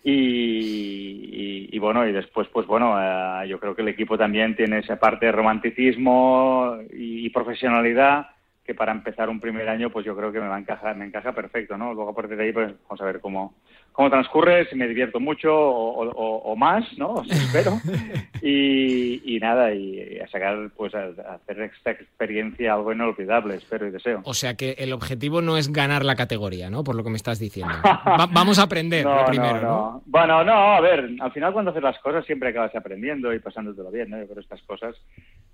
Y, 0.07 1.79
bueno, 1.79 2.07
y 2.07 2.12
después, 2.12 2.47
pues 2.49 2.67
bueno, 2.67 2.97
eh, 3.01 3.49
yo 3.49 3.59
creo 3.59 3.75
que 3.75 3.81
el 3.83 3.88
equipo 3.88 4.19
también 4.19 4.55
tiene 4.55 4.81
esa 4.81 4.97
parte 4.97 5.27
de 5.27 5.33
romanticismo 5.33 6.79
y, 6.93 7.31
profesionalidad 7.31 8.29
que 8.64 8.75
para 8.75 8.93
empezar 8.93 9.29
un 9.29 9.40
primer 9.40 9.69
año, 9.69 9.90
pues 9.90 10.07
yo 10.07 10.17
creo 10.17 10.33
que 10.33 10.40
me 10.40 10.49
va 10.49 10.57
a 10.57 10.61
encajar, 10.61 10.97
me 10.97 11.05
encaja 11.07 11.33
perfecto, 11.33 11.77
¿no? 11.77 11.93
Luego 11.93 12.11
a 12.11 12.14
partir 12.14 12.37
de 12.37 12.45
ahí, 12.45 12.53
pues 12.53 12.73
vamos 12.88 13.01
a 13.01 13.05
ver 13.05 13.21
cómo, 13.21 13.55
cómo 13.94 14.11
transcurre, 14.11 14.68
si 14.68 14.74
me 14.74 14.88
divierto 14.88 15.20
mucho 15.20 15.54
o, 15.54 16.57
más, 16.57 16.85
¿no? 16.98 17.22
Espero. 17.30 17.80
y, 18.42 19.38
nada, 19.40 19.72
y, 19.72 20.18
a 20.18 20.26
sacar, 20.28 20.70
pues 20.76 20.92
a, 20.96 21.11
hacer 21.35 21.61
esta 21.61 21.92
experiencia 21.92 22.74
algo 22.74 22.92
inolvidable, 22.92 23.54
espero 23.54 23.87
y 23.87 23.92
deseo. 23.92 24.20
O 24.24 24.35
sea 24.35 24.57
que 24.57 24.72
el 24.78 24.92
objetivo 24.92 25.42
no 25.42 25.57
es 25.57 25.72
ganar 25.72 26.04
la 26.04 26.16
categoría, 26.16 26.70
¿no? 26.70 26.83
Por 26.83 26.96
lo 26.96 27.04
que 27.04 27.11
me 27.11 27.16
estás 27.16 27.38
diciendo. 27.38 27.72
vamos 28.33 28.59
a 28.59 28.64
aprender 28.64 29.04
lo 29.04 29.24
primero, 29.26 29.61
no, 29.61 30.02
Bueno, 30.07 30.42
no, 30.42 30.74
a 30.74 30.80
ver, 30.80 31.11
al 31.20 31.33
final 31.33 31.52
cuando 31.52 31.70
haces 31.70 31.83
las 31.83 31.98
cosas 32.00 32.26
siempre 32.26 32.48
acabas 32.48 32.74
aprendiendo 32.74 33.33
y 33.33 33.38
pasándotelo 33.38 33.92
bien, 33.92 34.11
¿no? 34.11 34.18
Yo 34.18 34.26
creo 34.26 34.40
estas 34.40 34.62
cosas, 34.62 34.96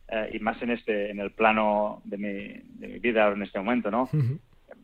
eh, 0.09 0.31
y 0.33 0.39
más 0.39 0.61
en 0.63 0.71
este, 0.71 1.11
en 1.11 1.21
el 1.21 1.31
plano 1.33 2.01
de 2.05 2.17
mi, 2.17 2.79
de 2.79 2.89
mi 2.89 2.99
vida 3.01 3.29
en 3.29 3.43
este 3.43 3.59
momento, 3.59 3.91
¿no? 3.91 4.09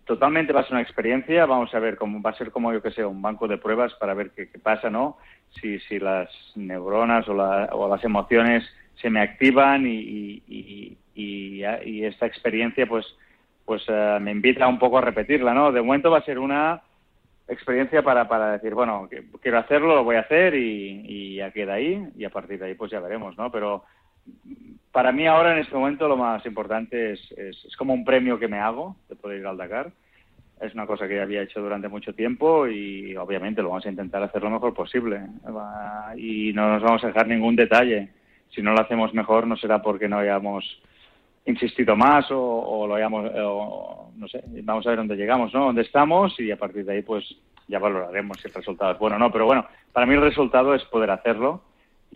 Totalmente 0.06 0.52
va 0.52 0.60
a 0.60 0.64
ser 0.64 0.72
una 0.72 0.82
experiencia. 0.82 1.44
Vamos 1.44 1.74
a 1.74 1.78
ver 1.78 1.96
cómo 1.96 2.22
va 2.22 2.30
a 2.30 2.38
ser 2.38 2.50
como 2.50 2.72
yo 2.72 2.80
que 2.80 2.92
sé 2.92 3.04
un 3.04 3.20
banco 3.20 3.46
de 3.46 3.58
pruebas 3.58 3.92
para 3.94 4.14
ver 4.14 4.30
qué, 4.30 4.46
pasa, 4.62 4.88
¿no? 4.88 5.18
Si, 5.60 5.78
si 5.80 5.98
las 5.98 6.30
neuronas 6.54 7.28
o, 7.28 7.32
o, 7.34 7.88
las 7.88 8.02
emociones 8.04 8.64
se 8.94 9.10
me 9.10 9.20
activan 9.20 9.86
y, 9.86 10.42
y, 10.46 10.96
y, 11.14 12.04
esta 12.04 12.26
experiencia 12.26 12.86
pues 12.86 13.04
pues 13.66 13.82
eh, 13.88 14.18
me 14.20 14.30
invita 14.30 14.68
un 14.68 14.78
poco 14.78 14.98
a 14.98 15.00
repetirla, 15.00 15.52
¿no? 15.52 15.72
De 15.72 15.82
momento 15.82 16.10
va 16.10 16.18
a 16.18 16.24
ser 16.24 16.38
una 16.38 16.80
experiencia 17.48 18.02
para, 18.02 18.28
para 18.28 18.52
decir, 18.52 18.74
bueno, 18.74 19.08
quiero 19.42 19.58
hacerlo, 19.58 19.96
lo 19.96 20.04
voy 20.04 20.16
a 20.16 20.20
hacer 20.20 20.54
y, 20.54 21.34
ya 21.36 21.50
queda 21.50 21.74
ahí 21.74 22.08
y 22.16 22.24
a 22.24 22.30
partir 22.30 22.58
de 22.58 22.66
ahí 22.66 22.74
pues 22.74 22.90
ya 22.90 23.00
veremos, 23.00 23.36
¿no? 23.36 23.50
Pero 23.50 23.84
para 24.96 25.12
mí 25.12 25.26
ahora 25.26 25.52
en 25.52 25.58
este 25.58 25.74
momento 25.74 26.08
lo 26.08 26.16
más 26.16 26.46
importante 26.46 27.12
es, 27.12 27.20
es, 27.32 27.76
como 27.76 27.92
un 27.92 28.02
premio 28.02 28.38
que 28.38 28.48
me 28.48 28.58
hago 28.58 28.96
de 29.10 29.16
poder 29.16 29.40
ir 29.40 29.46
al 29.46 29.58
Dakar. 29.58 29.92
Es 30.58 30.72
una 30.72 30.86
cosa 30.86 31.06
que 31.06 31.16
ya 31.16 31.22
había 31.22 31.42
hecho 31.42 31.60
durante 31.60 31.88
mucho 31.88 32.14
tiempo 32.14 32.66
y 32.66 33.14
obviamente 33.14 33.60
lo 33.60 33.68
vamos 33.68 33.84
a 33.84 33.90
intentar 33.90 34.22
hacer 34.22 34.42
lo 34.42 34.48
mejor 34.48 34.72
posible. 34.72 35.20
Y 36.16 36.50
no 36.54 36.72
nos 36.72 36.82
vamos 36.82 37.04
a 37.04 37.08
dejar 37.08 37.28
ningún 37.28 37.56
detalle. 37.56 38.08
Si 38.48 38.62
no 38.62 38.72
lo 38.72 38.80
hacemos 38.80 39.12
mejor 39.12 39.46
no 39.46 39.58
será 39.58 39.82
porque 39.82 40.08
no 40.08 40.16
hayamos 40.16 40.64
insistido 41.44 41.94
más 41.94 42.24
o, 42.30 42.86
lo 42.88 42.94
hayamos, 42.94 43.30
no 44.16 44.28
sé, 44.28 44.42
vamos 44.62 44.86
a 44.86 44.90
ver 44.90 44.98
dónde 44.98 45.16
llegamos, 45.16 45.52
¿no? 45.52 45.66
Dónde 45.66 45.82
estamos 45.82 46.40
y 46.40 46.50
a 46.50 46.56
partir 46.56 46.86
de 46.86 46.94
ahí 46.94 47.02
pues 47.02 47.36
ya 47.68 47.78
valoraremos 47.78 48.38
si 48.40 48.48
el 48.48 48.54
resultado 48.54 48.92
es 48.92 48.98
bueno 48.98 49.16
o 49.16 49.18
no. 49.18 49.30
Pero 49.30 49.44
bueno, 49.44 49.66
para 49.92 50.06
mí 50.06 50.14
el 50.14 50.22
resultado 50.22 50.74
es 50.74 50.82
poder 50.84 51.10
hacerlo 51.10 51.60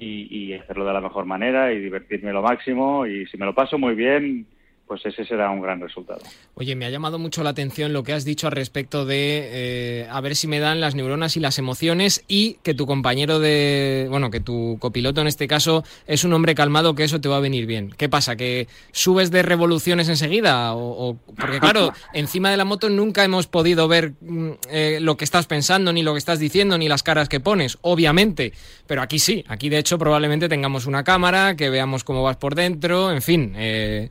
y, 0.01 0.53
hacerlo 0.55 0.85
de 0.85 0.93
la 0.93 1.01
mejor 1.01 1.27
manera 1.27 1.73
y 1.73 1.81
divertirme 1.81 2.33
lo 2.33 2.43
máximo. 2.43 3.07
Y 3.07 3.27
si 3.27 3.37
me 3.37 3.47
lo 3.47 3.55
paso 3.55 3.79
muy 3.79 3.95
bien 3.95 4.47
pues 4.91 5.07
ese 5.07 5.25
será 5.25 5.49
un 5.53 5.61
gran 5.61 5.81
resultado. 5.81 6.19
Oye, 6.55 6.75
me 6.75 6.85
ha 6.85 6.91
llamado 6.91 7.21
mucho 7.21 7.45
la 7.45 7.51
atención 7.51 7.93
lo 7.93 8.03
que 8.03 8.13
has 8.13 8.25
dicho 8.25 8.49
al 8.49 8.53
respecto 8.55 9.07
de 9.07 9.49
eh, 9.53 10.09
a 10.11 10.21
ver 10.21 10.35
si 10.35 10.49
me 10.49 10.59
dan 10.59 10.81
las 10.81 10.97
neuronas 10.97 11.37
y 11.37 11.41
las 11.41 11.61
emociones 11.61 12.25
y 12.27 12.55
que 12.65 12.75
tu 12.75 12.87
compañero 12.87 13.39
de, 13.39 14.09
bueno, 14.11 14.31
que 14.31 14.41
tu 14.41 14.79
copiloto 14.81 15.21
en 15.21 15.29
este 15.29 15.47
caso 15.47 15.85
es 16.09 16.25
un 16.25 16.33
hombre 16.33 16.57
calmado 16.57 16.97
que 16.97 17.05
eso 17.05 17.21
te 17.21 17.29
va 17.29 17.37
a 17.37 17.41
venir 17.41 17.67
bien. 17.67 17.95
¿Qué 17.97 18.09
pasa? 18.09 18.35
¿Que 18.35 18.67
subes 18.91 19.31
de 19.31 19.43
revoluciones 19.43 20.09
enseguida? 20.09 20.75
O, 20.75 21.17
porque 21.37 21.61
claro, 21.61 21.93
encima 22.13 22.51
de 22.51 22.57
la 22.57 22.65
moto 22.65 22.91
nunca 22.91 23.23
hemos 23.23 23.47
podido 23.47 23.87
ver 23.87 24.15
mm, 24.21 24.51
eh, 24.71 24.99
lo 25.01 25.17
que 25.17 25.23
estás 25.23 25.47
pensando, 25.47 25.93
ni 25.93 26.03
lo 26.03 26.15
que 26.15 26.19
estás 26.19 26.41
diciendo, 26.41 26.77
ni 26.79 26.89
las 26.89 27.05
caras 27.05 27.29
que 27.29 27.39
pones, 27.39 27.79
obviamente. 27.83 28.55
Pero 28.89 29.03
aquí 29.03 29.21
sí, 29.21 29.45
aquí 29.47 29.69
de 29.69 29.79
hecho 29.79 29.99
probablemente 29.99 30.49
tengamos 30.49 30.87
una 30.87 31.05
cámara, 31.05 31.55
que 31.55 31.71
veamos 31.71 32.03
cómo 32.03 32.25
vas 32.25 32.39
por 32.39 32.57
dentro, 32.57 33.13
en 33.13 33.23
fin. 33.23 33.53
Eh, 33.57 34.11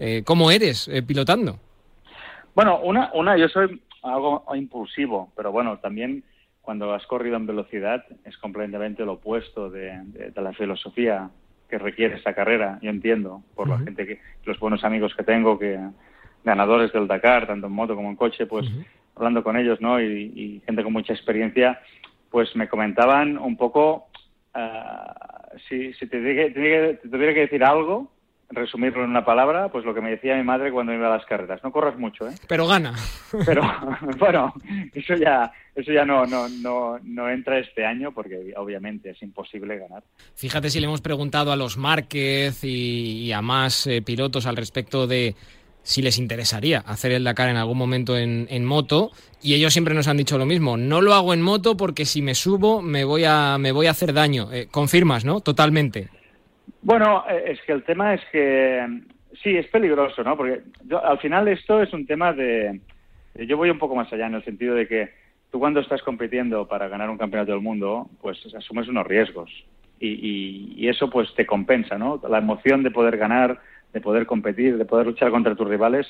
eh, 0.00 0.22
¿Cómo 0.24 0.50
eres 0.50 0.88
eh, 0.88 1.02
pilotando? 1.02 1.58
Bueno, 2.54 2.80
una, 2.82 3.10
una, 3.14 3.36
yo 3.36 3.48
soy 3.48 3.80
algo 4.02 4.44
impulsivo, 4.54 5.30
pero 5.36 5.52
bueno, 5.52 5.78
también 5.78 6.24
cuando 6.62 6.94
has 6.94 7.06
corrido 7.06 7.36
en 7.36 7.46
velocidad 7.46 8.04
es 8.24 8.36
completamente 8.38 9.04
lo 9.04 9.14
opuesto 9.14 9.70
de, 9.70 10.00
la 10.34 10.52
filosofía 10.54 11.30
que 11.68 11.78
requiere 11.78 12.16
esta 12.16 12.34
carrera. 12.34 12.78
Yo 12.82 12.90
entiendo, 12.90 13.42
por 13.54 13.68
la 13.68 13.78
gente 13.78 14.06
que, 14.06 14.20
los 14.44 14.58
buenos 14.58 14.84
amigos 14.84 15.14
que 15.14 15.22
tengo, 15.22 15.58
que 15.58 15.78
ganadores 16.44 16.92
del 16.92 17.06
Dakar, 17.06 17.46
tanto 17.46 17.66
en 17.66 17.72
moto 17.72 17.94
como 17.94 18.08
en 18.08 18.16
coche, 18.16 18.46
pues 18.46 18.66
hablando 19.14 19.44
con 19.44 19.56
ellos, 19.56 19.80
¿no? 19.80 20.00
Y, 20.00 20.62
gente 20.64 20.82
con 20.82 20.94
mucha 20.94 21.12
experiencia, 21.12 21.78
pues 22.30 22.56
me 22.56 22.68
comentaban 22.68 23.36
un 23.36 23.56
poco 23.56 24.08
uh, 24.54 25.58
si, 25.68 25.92
si 25.92 26.06
te, 26.06 26.20
te, 26.22 26.94
te, 26.94 27.08
tuviera 27.08 27.34
que 27.34 27.40
decir 27.40 27.62
algo, 27.62 28.10
resumirlo 28.50 29.04
en 29.04 29.10
una 29.10 29.24
palabra, 29.24 29.70
pues 29.70 29.84
lo 29.84 29.94
que 29.94 30.00
me 30.00 30.10
decía 30.10 30.36
mi 30.36 30.42
madre 30.42 30.72
cuando 30.72 30.92
iba 30.92 31.06
a 31.06 31.16
las 31.16 31.26
carreras. 31.26 31.62
No 31.62 31.70
corras 31.70 31.98
mucho, 31.98 32.28
¿eh? 32.28 32.34
Pero 32.48 32.66
gana. 32.66 32.94
Pero 33.46 33.62
bueno, 34.18 34.52
eso 34.92 35.14
ya, 35.14 35.52
eso 35.74 35.92
ya 35.92 36.04
no, 36.04 36.26
no, 36.26 36.48
no, 36.48 36.98
no 37.02 37.30
entra 37.30 37.58
este 37.58 37.86
año 37.86 38.12
porque 38.12 38.52
obviamente 38.56 39.10
es 39.10 39.22
imposible 39.22 39.78
ganar. 39.78 40.02
Fíjate 40.34 40.70
si 40.70 40.80
le 40.80 40.86
hemos 40.86 41.00
preguntado 41.00 41.52
a 41.52 41.56
los 41.56 41.76
Márquez 41.76 42.64
y, 42.64 43.24
y 43.24 43.32
a 43.32 43.42
más 43.42 43.86
eh, 43.86 44.02
pilotos 44.02 44.46
al 44.46 44.56
respecto 44.56 45.06
de 45.06 45.34
si 45.82 46.02
les 46.02 46.18
interesaría 46.18 46.80
hacer 46.80 47.12
el 47.12 47.24
Dakar 47.24 47.48
en 47.48 47.56
algún 47.56 47.78
momento 47.78 48.16
en, 48.16 48.46
en, 48.50 48.66
moto 48.66 49.12
y 49.42 49.54
ellos 49.54 49.72
siempre 49.72 49.94
nos 49.94 50.08
han 50.08 50.18
dicho 50.18 50.36
lo 50.36 50.44
mismo, 50.44 50.76
no 50.76 51.00
lo 51.00 51.14
hago 51.14 51.32
en 51.32 51.40
moto 51.40 51.76
porque 51.76 52.04
si 52.04 52.20
me 52.20 52.34
subo 52.34 52.82
me 52.82 53.04
voy 53.04 53.24
a, 53.24 53.56
me 53.58 53.72
voy 53.72 53.86
a 53.86 53.92
hacer 53.92 54.12
daño. 54.12 54.52
Eh, 54.52 54.68
confirmas, 54.70 55.24
¿no? 55.24 55.40
Totalmente. 55.40 56.10
Bueno, 56.82 57.24
es 57.28 57.60
que 57.62 57.72
el 57.72 57.84
tema 57.84 58.14
es 58.14 58.20
que 58.32 59.02
sí, 59.42 59.56
es 59.56 59.66
peligroso, 59.68 60.22
¿no? 60.24 60.36
Porque 60.36 60.62
yo, 60.86 61.04
al 61.04 61.18
final 61.18 61.48
esto 61.48 61.82
es 61.82 61.92
un 61.92 62.06
tema 62.06 62.32
de... 62.32 62.80
Yo 63.34 63.56
voy 63.56 63.70
un 63.70 63.78
poco 63.78 63.94
más 63.94 64.12
allá 64.12 64.26
en 64.26 64.34
el 64.34 64.44
sentido 64.44 64.74
de 64.74 64.88
que 64.88 65.10
tú 65.50 65.58
cuando 65.58 65.80
estás 65.80 66.02
compitiendo 66.02 66.66
para 66.66 66.88
ganar 66.88 67.10
un 67.10 67.18
campeonato 67.18 67.52
del 67.52 67.60
mundo, 67.60 68.08
pues 68.20 68.38
asumes 68.54 68.88
unos 68.88 69.06
riesgos 69.06 69.50
y, 69.98 70.08
y, 70.08 70.74
y 70.76 70.88
eso 70.88 71.10
pues 71.10 71.32
te 71.34 71.46
compensa, 71.46 71.98
¿no? 71.98 72.20
La 72.28 72.38
emoción 72.38 72.82
de 72.82 72.90
poder 72.90 73.16
ganar, 73.16 73.60
de 73.92 74.00
poder 74.00 74.26
competir, 74.26 74.78
de 74.78 74.84
poder 74.84 75.06
luchar 75.06 75.30
contra 75.30 75.54
tus 75.54 75.68
rivales 75.68 76.06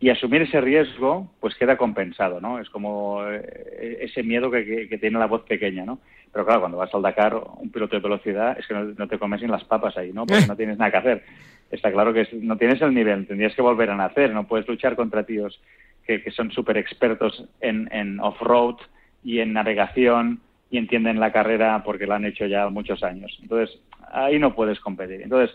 y 0.00 0.08
asumir 0.08 0.42
ese 0.42 0.60
riesgo, 0.62 1.30
pues 1.40 1.54
queda 1.54 1.76
compensado, 1.76 2.40
¿no? 2.40 2.58
Es 2.58 2.70
como 2.70 3.22
eh, 3.28 3.98
ese 4.00 4.22
miedo 4.22 4.50
que, 4.50 4.88
tiene 4.98 5.18
la 5.18 5.26
voz 5.26 5.42
pequeña, 5.42 5.84
¿no? 5.84 6.00
Pero 6.32 6.44
claro, 6.44 6.60
cuando 6.60 6.78
vas 6.78 6.94
al 6.94 7.02
Dakar, 7.02 7.34
un 7.34 7.70
piloto 7.70 7.96
de 7.96 8.02
velocidad, 8.02 8.56
es 8.58 8.66
que 8.66 8.74
no, 8.74 8.84
no 8.84 9.08
te 9.08 9.18
comes 9.18 9.42
ni 9.42 9.48
las 9.48 9.64
papas 9.64 9.96
ahí, 9.96 10.12
¿no? 10.12 10.26
Porque 10.26 10.46
no 10.46 10.56
tienes 10.56 10.78
nada 10.78 10.90
que 10.90 10.96
hacer. 10.96 11.24
Está 11.70 11.90
claro 11.92 12.12
que 12.12 12.28
no 12.40 12.56
tienes 12.56 12.80
el 12.82 12.94
nivel, 12.94 13.26
tendrías 13.26 13.54
que 13.54 13.62
volver 13.62 13.90
a 13.90 13.96
nacer, 13.96 14.32
no 14.32 14.46
puedes 14.46 14.66
luchar 14.68 14.96
contra 14.96 15.24
tíos 15.24 15.60
que, 16.06 16.22
que 16.22 16.30
son 16.30 16.50
súper 16.50 16.76
expertos 16.76 17.44
en, 17.60 17.88
en 17.92 18.20
off-road 18.20 18.76
y 19.24 19.40
en 19.40 19.52
navegación 19.52 20.40
y 20.70 20.78
entienden 20.78 21.20
la 21.20 21.32
carrera 21.32 21.82
porque 21.84 22.06
la 22.06 22.16
han 22.16 22.24
hecho 22.24 22.46
ya 22.46 22.68
muchos 22.68 23.02
años. 23.02 23.36
Entonces, 23.42 23.78
ahí 24.12 24.38
no 24.38 24.54
puedes 24.54 24.80
competir. 24.80 25.22
Entonces, 25.22 25.54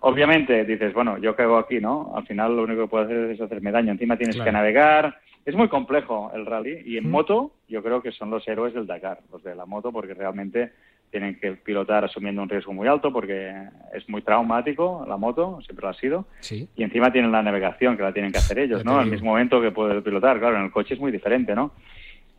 obviamente 0.00 0.64
dices, 0.64 0.92
bueno, 0.92 1.18
yo 1.18 1.34
hago 1.38 1.58
aquí, 1.58 1.80
¿no? 1.80 2.12
Al 2.16 2.26
final 2.26 2.56
lo 2.56 2.64
único 2.64 2.82
que 2.82 2.88
puedo 2.88 3.04
hacer 3.04 3.30
es 3.30 3.40
hacerme 3.40 3.70
daño. 3.70 3.92
Encima 3.92 4.16
tienes 4.16 4.36
claro. 4.36 4.48
que 4.48 4.52
navegar. 4.52 5.18
Es 5.44 5.54
muy 5.54 5.68
complejo 5.68 6.30
el 6.34 6.46
rally. 6.46 6.82
Y 6.84 6.96
en 6.96 7.08
mm. 7.08 7.10
moto, 7.10 7.52
yo 7.68 7.82
creo 7.82 8.02
que 8.02 8.12
son 8.12 8.30
los 8.30 8.46
héroes 8.46 8.74
del 8.74 8.86
Dakar, 8.86 9.20
los 9.32 9.42
de 9.42 9.54
la 9.54 9.66
moto, 9.66 9.92
porque 9.92 10.14
realmente 10.14 10.72
tienen 11.10 11.38
que 11.40 11.52
pilotar 11.52 12.04
asumiendo 12.04 12.42
un 12.42 12.48
riesgo 12.48 12.72
muy 12.72 12.86
alto 12.86 13.12
porque 13.12 13.52
es 13.92 14.08
muy 14.08 14.22
traumático 14.22 15.04
la 15.08 15.16
moto, 15.16 15.60
siempre 15.62 15.82
lo 15.82 15.88
ha 15.88 15.94
sido. 15.94 16.26
Sí. 16.40 16.68
Y 16.76 16.84
encima 16.84 17.12
tienen 17.12 17.32
la 17.32 17.42
navegación 17.42 17.96
que 17.96 18.02
la 18.02 18.12
tienen 18.12 18.30
que 18.30 18.38
hacer 18.38 18.58
ellos, 18.60 18.84
¿no? 18.84 18.98
Al 18.98 19.10
mismo 19.10 19.30
momento 19.30 19.60
que 19.60 19.72
puede 19.72 20.00
pilotar. 20.02 20.38
Claro, 20.38 20.56
en 20.56 20.64
el 20.64 20.70
coche 20.70 20.94
es 20.94 21.00
muy 21.00 21.10
diferente, 21.10 21.54
¿no? 21.54 21.72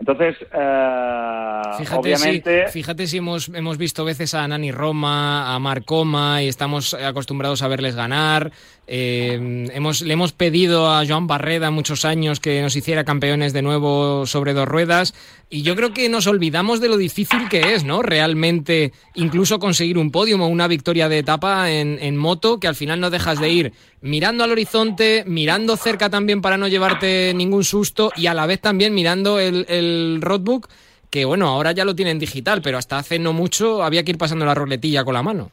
Entonces, 0.02 0.36
uh, 0.42 1.78
fíjate 1.78 2.00
obviamente... 2.00 2.68
Si, 2.68 2.74
fíjate 2.74 3.06
si 3.06 3.18
hemos, 3.18 3.50
hemos 3.50 3.78
visto 3.78 4.04
veces 4.04 4.34
a 4.34 4.48
Nani 4.48 4.72
Roma, 4.72 5.54
a 5.54 5.60
Marcoma, 5.60 6.42
y 6.42 6.48
estamos 6.48 6.96
acostumbrados 6.96 7.62
a 7.62 7.68
verles 7.68 7.96
ganar. 7.96 8.52
Eh, 8.88 9.68
hemos, 9.72 10.02
le 10.02 10.14
hemos 10.14 10.34
pedido 10.34 10.92
a 10.92 11.06
Joan 11.08 11.28
Barreda 11.28 11.70
muchos 11.70 12.04
años 12.04 12.40
que 12.40 12.64
nos 12.64 12.76
hiciera 12.76 13.04
campeones 13.04 13.54
de 13.54 13.62
nuevo 13.62 14.26
sobre 14.26 14.54
dos 14.54 14.68
ruedas. 14.68 15.14
Y 15.54 15.64
yo 15.64 15.76
creo 15.76 15.94
que 15.94 16.08
nos 16.08 16.28
olvidamos 16.28 16.80
de 16.80 16.88
lo 16.88 16.96
difícil 16.96 17.50
que 17.50 17.74
es, 17.74 17.84
¿no? 17.84 18.02
Realmente, 18.02 18.94
incluso 19.16 19.60
conseguir 19.60 19.98
un 19.98 20.10
podio 20.10 20.38
o 20.38 20.48
una 20.48 20.70
victoria 20.70 21.10
de 21.10 21.20
etapa 21.20 21.70
en, 21.70 22.00
en 22.02 22.16
moto, 22.16 22.58
que 22.58 22.70
al 22.70 22.76
final 22.76 23.02
no 23.02 23.10
dejas 23.10 23.42
de 23.42 23.50
ir 23.50 23.74
mirando 24.00 24.46
al 24.46 24.52
horizonte, 24.52 25.26
mirando 25.28 25.76
cerca 25.76 26.10
también 26.10 26.42
para 26.42 26.56
no 26.56 26.70
llevarte 26.70 27.34
ningún 27.36 27.66
susto 27.66 28.14
y 28.16 28.28
a 28.28 28.34
la 28.34 28.46
vez 28.46 28.62
también 28.62 28.94
mirando 28.94 29.40
el, 29.40 29.66
el 29.68 30.20
roadbook, 30.22 30.70
que 31.10 31.26
bueno, 31.26 31.50
ahora 31.50 31.74
ya 31.74 31.84
lo 31.84 31.98
tienen 31.98 32.18
digital, 32.18 32.62
pero 32.62 32.78
hasta 32.78 32.98
hace 32.98 33.20
no 33.20 33.34
mucho 33.34 33.84
había 33.84 34.06
que 34.06 34.12
ir 34.12 34.18
pasando 34.18 34.46
la 34.46 34.56
roletilla 34.56 35.04
con 35.04 35.16
la 35.16 35.22
mano. 35.22 35.52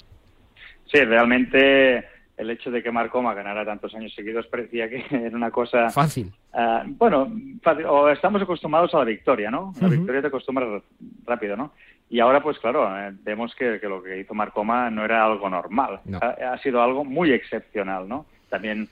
Sí, 0.93 1.01
realmente 1.01 2.05
el 2.39 2.51
hecho 2.51 2.71
de 2.71 2.83
que 2.83 2.93
Marcoma 2.93 3.35
ganara 3.35 3.65
tantos 3.65 3.95
años 3.95 4.15
seguidos 4.15 4.47
parecía 4.47 4.89
que 4.89 5.05
era 5.11 5.37
una 5.37 5.51
cosa... 5.51 5.91
Fácil. 5.91 6.33
Uh, 6.53 6.89
bueno, 6.97 7.31
fácil, 7.63 7.85
o 7.87 8.09
estamos 8.09 8.41
acostumbrados 8.41 8.95
a 8.95 8.99
la 8.99 9.05
victoria, 9.05 9.51
¿no? 9.51 9.73
La 9.81 9.87
uh 9.87 9.91
-huh. 9.91 9.97
victoria 9.97 10.23
te 10.23 10.29
acostumbras 10.29 10.83
rápido, 11.27 11.57
¿no? 11.57 11.73
Y 12.09 12.21
ahora, 12.21 12.43
pues 12.43 12.59
claro, 12.59 12.89
eh, 12.99 13.13
vemos 13.23 13.55
que, 13.55 13.79
que, 13.81 13.89
lo 13.89 14.03
que 14.03 14.19
hizo 14.21 14.33
Marcoma 14.33 14.91
no 14.91 15.05
era 15.05 15.25
algo 15.25 15.51
normal, 15.51 16.01
no. 16.07 16.19
ha, 16.23 16.53
ha, 16.53 16.59
sido 16.59 16.81
algo 16.81 17.05
muy 17.05 17.33
excepcional, 17.33 18.09
¿no? 18.09 18.25
También 18.49 18.89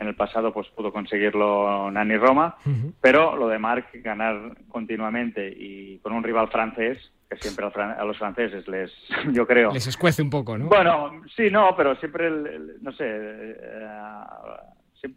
en 0.00 0.08
el 0.08 0.14
pasado 0.14 0.52
pues 0.52 0.66
pudo 0.68 0.92
conseguirlo 0.92 1.90
Nani 1.90 2.16
Roma, 2.16 2.56
uh 2.64 2.70
-huh. 2.70 2.92
pero 3.00 3.36
lo 3.36 3.48
de 3.48 3.58
Marc 3.58 3.86
ganar 4.02 4.56
continuamente 4.68 5.46
y 5.46 5.98
con 5.98 6.14
un 6.14 6.24
rival 6.24 6.48
francés, 6.48 7.12
que 7.28 7.36
siempre 7.36 7.66
a 7.66 8.04
los 8.04 8.18
franceses 8.18 8.66
les, 8.66 8.90
yo 9.32 9.46
creo... 9.46 9.72
Les 9.72 9.86
escuece 9.86 10.22
un 10.22 10.30
poco, 10.30 10.56
¿no? 10.56 10.66
Bueno, 10.66 11.22
sí, 11.36 11.50
no, 11.50 11.76
pero 11.76 11.94
siempre, 11.96 12.26
el, 12.26 12.46
el, 12.46 12.82
no 12.82 12.92
sé, 12.92 13.04
eh, 13.06 13.86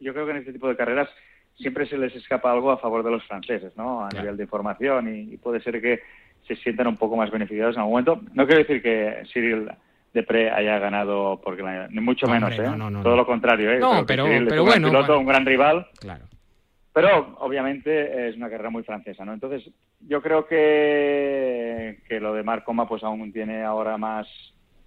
yo 0.02 0.14
creo 0.14 0.26
que 0.26 0.32
en 0.32 0.38
este 0.38 0.54
tipo 0.54 0.68
de 0.68 0.76
carreras 0.76 1.10
siempre 1.56 1.88
se 1.88 1.98
les 1.98 2.14
escapa 2.16 2.52
algo 2.52 2.72
a 2.72 2.78
favor 2.78 3.04
de 3.04 3.12
los 3.12 3.24
franceses, 3.24 3.76
¿no? 3.78 4.06
A 4.06 4.10
claro. 4.10 4.24
nivel 4.24 4.38
de 4.38 4.44
información 4.44 5.16
y, 5.16 5.34
y, 5.34 5.38
puede 5.38 5.62
ser 5.62 5.82
que 5.82 6.02
se 6.46 6.56
sientan 6.58 6.88
un 6.88 6.98
poco 6.98 7.16
más 7.16 7.32
beneficiados 7.32 7.76
en 7.76 7.82
algún 7.82 7.94
momento. 7.94 8.22
No 8.34 8.46
quiero 8.46 8.64
decir 8.64 8.82
que 8.82 9.24
Cyril 9.32 9.70
Depre 10.14 10.52
haya 10.52 10.78
ganado 10.78 11.42
porque 11.44 11.64
la, 11.64 11.88
ni 11.88 12.00
mucho 12.00 12.28
no, 12.28 12.34
menos, 12.34 12.54
¿eh? 12.54 12.64
No, 12.64 12.78
no, 12.78 12.90
no, 12.90 13.02
Todo 13.04 13.16
lo 13.16 13.26
contrario, 13.26 13.72
¿eh? 13.72 13.80
No, 13.80 14.06
pero, 14.06 14.26
pero 14.48 14.64
bueno. 14.64 14.88
Un 14.88 14.94
piloto, 14.94 15.20
un 15.20 15.26
gran 15.26 15.46
rival. 15.46 15.88
Claro. 16.00 16.26
Pero 16.94 17.36
obviamente 17.40 18.30
es 18.30 18.36
una 18.36 18.50
carrera 18.50 18.70
muy 18.70 18.84
francesa, 18.84 19.26
¿no? 19.26 19.34
Entonces 19.34 19.68
yo 20.00 20.22
creo 20.22 20.46
que, 20.46 22.00
que 22.08 22.20
lo 22.20 22.36
de 22.36 22.44
Marc 22.44 22.64
Coma 22.64 22.88
pues 22.88 23.04
aún 23.04 23.34
tiene 23.34 23.64
ahora 23.64 23.98
más 23.98 24.28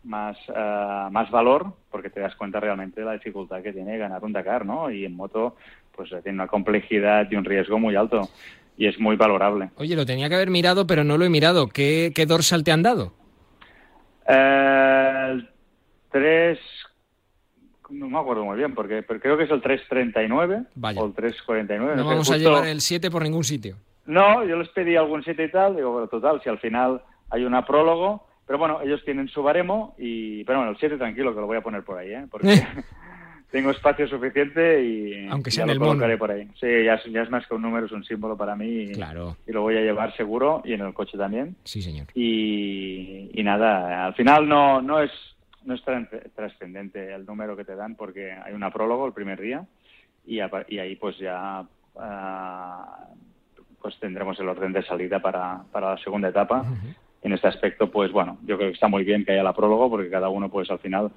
más 0.05 0.37
uh, 0.49 1.11
más 1.11 1.29
valor 1.33 1.75
porque 1.91 2.11
te 2.11 2.21
das 2.21 2.37
cuenta 2.37 2.61
realmente 2.61 3.01
de 3.01 3.07
la 3.07 3.15
dificultad 3.15 3.61
que 3.61 3.73
tiene 3.73 3.99
ganar 3.99 4.23
un 4.23 4.33
Dakar, 4.33 4.65
¿no? 4.65 4.89
Y 4.89 5.05
en 5.05 5.17
moto 5.17 5.57
pues 5.97 6.11
tiene 6.23 6.37
una 6.37 6.47
complejidad 6.47 7.27
y 7.29 7.35
un 7.35 7.45
riesgo 7.45 7.81
muy 7.81 7.97
alto 7.97 8.29
y 8.77 8.87
es 8.87 9.01
muy 9.01 9.17
valorable. 9.17 9.71
Oye, 9.77 9.97
lo 9.97 10.07
tenía 10.07 10.29
que 10.29 10.37
haber 10.37 10.51
mirado, 10.51 10.87
pero 10.87 11.03
no 11.03 11.19
lo 11.19 11.25
he 11.25 11.31
mirado. 11.31 11.69
¿Qué, 11.69 12.13
qué 12.15 12.27
dorsal 12.27 12.63
te 12.63 12.71
han 12.71 12.83
dado? 12.83 13.15
Eh, 14.29 15.29
el 15.31 15.49
3 16.11 16.59
no 17.91 18.09
me 18.09 18.19
acuerdo 18.19 18.45
muy 18.45 18.57
bien, 18.57 18.75
porque, 18.75 19.03
pero 19.03 19.21
creo 19.21 19.37
que 19.37 19.45
es 19.45 19.51
el 19.51 19.61
339 19.61 20.65
Vaya. 20.75 21.01
o 21.01 21.07
el 21.07 21.13
349. 21.15 21.97
No, 21.97 22.03
no 22.03 22.09
vamos 22.09 22.31
a 22.31 22.35
justo... 22.35 22.49
llevar 22.49 22.67
el 22.67 22.81
7 22.81 23.11
por 23.11 23.23
ningún 23.23 23.45
sitio. 23.45 23.77
No, 24.07 24.45
yo 24.45 24.57
les 24.57 24.69
pedí 24.71 24.97
algún 24.97 25.23
7 25.23 25.45
y 25.45 25.51
tal, 25.51 25.77
digo, 25.77 25.93
bueno, 25.93 26.09
total, 26.09 26.41
si 26.43 26.49
al 26.49 26.59
final 26.59 27.03
hay 27.31 27.45
una 27.45 27.65
prólogo, 27.67 28.27
pero 28.47 28.59
bueno, 28.59 28.81
ellos 28.81 29.03
tienen 29.05 29.29
su 29.29 29.43
baremo 29.43 29.95
y, 29.99 30.45
pero 30.45 30.59
bueno, 30.59 30.73
el 30.73 30.79
7 30.79 30.97
tranquilo, 30.97 31.35
que 31.35 31.41
lo 31.41 31.47
voy 31.47 31.57
a 31.57 31.63
poner 31.63 31.83
por 31.83 31.99
ahí, 31.99 32.13
¿eh? 32.13 32.27
Porque 32.31 32.49
tengo 33.51 33.71
espacio 33.71 34.09
suficiente 34.09 34.83
y 34.83 35.27
aunque 35.29 35.51
sea 35.51 35.65
ya 35.67 35.73
en 35.73 35.79
lo 35.79 35.85
el 35.85 35.91
colocaré 35.91 36.19
por 36.19 36.31
ahí. 36.31 36.49
Sí, 36.61 36.67
ya, 36.85 37.01
ya, 37.11 37.23
es 37.23 37.31
más 37.31 37.47
que 37.47 37.55
un 37.55 37.63
número, 37.63 37.87
es 37.87 37.93
un 37.93 38.05
símbolo 38.05 38.37
para 38.37 38.57
mí 38.57 38.67
y, 38.67 38.93
claro. 38.93 39.37
y 39.47 39.53
lo 39.53 39.63
voy 39.63 39.77
a 39.77 39.81
llevar 39.81 40.15
seguro 40.17 40.63
y 40.65 40.73
en 40.73 40.81
el 40.81 40.93
coche 40.93 41.17
también. 41.17 41.57
Sí, 41.65 41.81
señor. 41.81 42.07
Y, 42.15 43.31
y 43.33 43.43
nada, 43.43 44.07
al 44.07 44.15
final 44.15 44.49
no, 44.49 44.83
no 44.83 45.01
es 45.01 45.11
no 45.65 45.75
es 45.75 45.83
trascendente 46.35 47.13
el 47.13 47.27
número 47.27 47.57
que 47.57 47.65
te 47.65 47.75
dan 47.75 47.97
porque 47.97 48.31
hay 48.33 48.53
una 48.55 48.71
prólogo 48.71 49.07
el 49.07 49.13
primer 49.13 49.41
día 49.41 49.65
y, 50.25 50.39
y 50.69 50.79
ahí 50.79 50.97
pues 50.97 51.19
ya 51.19 51.65
uh, 51.95 53.17
pues 53.81 53.99
tendremos 53.99 54.39
el 54.39 54.49
orden 54.49 54.73
de 54.73 54.83
salida 54.85 55.21
para, 55.21 55.63
para 55.73 55.91
la 55.91 55.99
segunda 55.99 56.29
etapa. 56.29 56.63
Uh 56.63 56.75
-huh. 56.75 56.95
En 57.23 57.33
este 57.33 57.49
aspecto, 57.49 57.91
pues 57.91 58.13
bueno, 58.13 58.39
yo 58.45 58.57
creo 58.57 58.69
que 58.69 58.75
está 58.75 58.87
muy 58.87 59.03
bien 59.03 59.25
que 59.25 59.33
haya 59.33 59.43
la 59.43 59.53
prólogo 59.53 59.91
porque 59.91 60.11
cada 60.11 60.29
uno 60.29 60.49
pues 60.49 60.71
al 60.71 60.79
final 60.79 61.11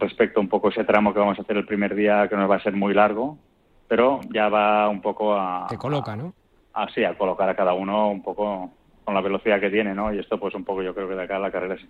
respecto 0.00 0.40
un 0.40 0.48
poco 0.48 0.70
ese 0.70 0.84
tramo 0.84 1.12
que 1.12 1.20
vamos 1.20 1.38
a 1.38 1.42
hacer 1.42 1.56
el 1.56 1.66
primer 1.66 1.94
día 1.94 2.26
que 2.28 2.36
nos 2.36 2.50
va 2.50 2.56
a 2.56 2.62
ser 2.62 2.74
muy 2.74 2.94
largo, 2.94 3.38
pero 3.88 4.20
ya 4.32 4.48
va 4.48 4.88
un 4.88 5.00
poco 5.00 5.34
a... 5.34 5.66
Te 5.68 5.76
coloca, 5.76 6.16
¿no? 6.16 6.34
A, 6.74 6.88
sí, 6.92 7.04
a 7.04 7.16
colocar 7.16 7.48
a 7.48 7.56
cada 7.56 7.74
uno 7.74 8.10
un 8.10 8.22
poco 8.22 8.70
con 9.04 9.14
la 9.14 9.20
velocidad 9.20 9.60
que 9.60 9.70
tiene, 9.70 9.94
¿no? 9.94 10.12
Y 10.12 10.18
esto 10.18 10.38
pues 10.38 10.54
un 10.54 10.64
poco 10.64 10.82
yo 10.82 10.94
creo 10.94 11.08
que 11.08 11.14
de 11.14 11.22
acá 11.22 11.38
la 11.38 11.50
carrera 11.50 11.74
es 11.74 11.82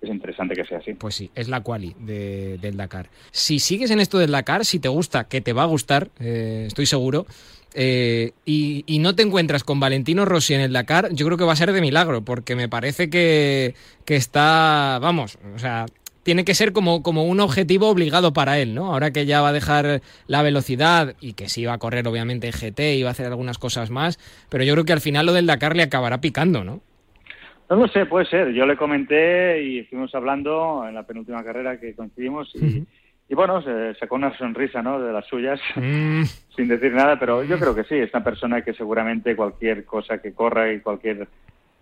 es 0.00 0.10
interesante 0.10 0.54
que 0.54 0.64
sea 0.64 0.78
así. 0.78 0.94
Pues 0.94 1.14
sí, 1.14 1.30
es 1.34 1.48
la 1.48 1.62
quali 1.62 1.94
de, 1.98 2.58
del 2.58 2.76
Dakar. 2.76 3.08
Si 3.30 3.58
sigues 3.58 3.90
en 3.90 4.00
esto 4.00 4.18
del 4.18 4.30
Dakar, 4.30 4.64
si 4.64 4.78
te 4.78 4.88
gusta, 4.88 5.24
que 5.24 5.40
te 5.40 5.52
va 5.52 5.62
a 5.62 5.66
gustar, 5.66 6.08
eh, 6.20 6.64
estoy 6.66 6.86
seguro, 6.86 7.26
eh, 7.74 8.32
y, 8.44 8.84
y, 8.86 8.98
no 9.00 9.14
te 9.14 9.22
encuentras 9.22 9.62
con 9.62 9.80
Valentino 9.80 10.24
Rossi 10.24 10.54
en 10.54 10.60
el 10.60 10.72
Dakar, 10.72 11.12
yo 11.12 11.26
creo 11.26 11.36
que 11.36 11.44
va 11.44 11.52
a 11.52 11.56
ser 11.56 11.72
de 11.72 11.80
milagro, 11.80 12.22
porque 12.22 12.56
me 12.56 12.68
parece 12.68 13.10
que, 13.10 13.74
que 14.04 14.16
está, 14.16 14.98
vamos, 15.00 15.38
o 15.54 15.58
sea, 15.58 15.86
tiene 16.26 16.44
que 16.44 16.54
ser 16.54 16.72
como, 16.72 17.04
como 17.04 17.22
un 17.24 17.38
objetivo 17.38 17.88
obligado 17.88 18.32
para 18.32 18.58
él, 18.58 18.74
¿no? 18.74 18.92
Ahora 18.92 19.12
que 19.12 19.26
ya 19.26 19.40
va 19.42 19.50
a 19.50 19.52
dejar 19.52 20.02
la 20.26 20.42
velocidad 20.42 21.14
y 21.20 21.34
que 21.34 21.48
sí 21.48 21.64
va 21.64 21.74
a 21.74 21.78
correr 21.78 22.08
obviamente 22.08 22.48
en 22.48 22.52
GT 22.52 22.96
y 22.96 23.02
va 23.04 23.10
a 23.10 23.12
hacer 23.12 23.26
algunas 23.26 23.58
cosas 23.58 23.90
más, 23.90 24.18
pero 24.48 24.64
yo 24.64 24.72
creo 24.74 24.84
que 24.84 24.92
al 24.92 25.00
final 25.00 25.24
lo 25.24 25.32
del 25.32 25.46
Dakar 25.46 25.76
le 25.76 25.84
acabará 25.84 26.20
picando, 26.20 26.64
¿no? 26.64 26.80
No 27.70 27.76
lo 27.76 27.86
sé, 27.86 28.06
puede 28.06 28.26
ser. 28.26 28.52
Yo 28.52 28.66
le 28.66 28.76
comenté 28.76 29.62
y 29.62 29.78
estuvimos 29.78 30.12
hablando 30.16 30.84
en 30.88 30.94
la 30.96 31.04
penúltima 31.04 31.44
carrera 31.44 31.78
que 31.78 31.94
coincidimos 31.94 32.52
y, 32.56 32.84
y 33.28 33.34
bueno, 33.36 33.62
se 33.62 33.94
sacó 33.94 34.16
una 34.16 34.36
sonrisa, 34.36 34.82
¿no? 34.82 35.00
De 35.00 35.12
las 35.12 35.26
suyas, 35.26 35.60
Mm. 35.76 36.24
sin 36.56 36.66
decir 36.66 36.92
nada, 36.92 37.20
pero 37.20 37.44
yo 37.44 37.56
creo 37.56 37.72
que 37.72 37.84
sí, 37.84 37.94
es 37.94 38.12
una 38.12 38.24
persona 38.24 38.62
que 38.62 38.72
seguramente 38.74 39.36
cualquier 39.36 39.84
cosa 39.84 40.18
que 40.18 40.32
corra 40.32 40.72
y 40.72 40.80
cualquier 40.80 41.28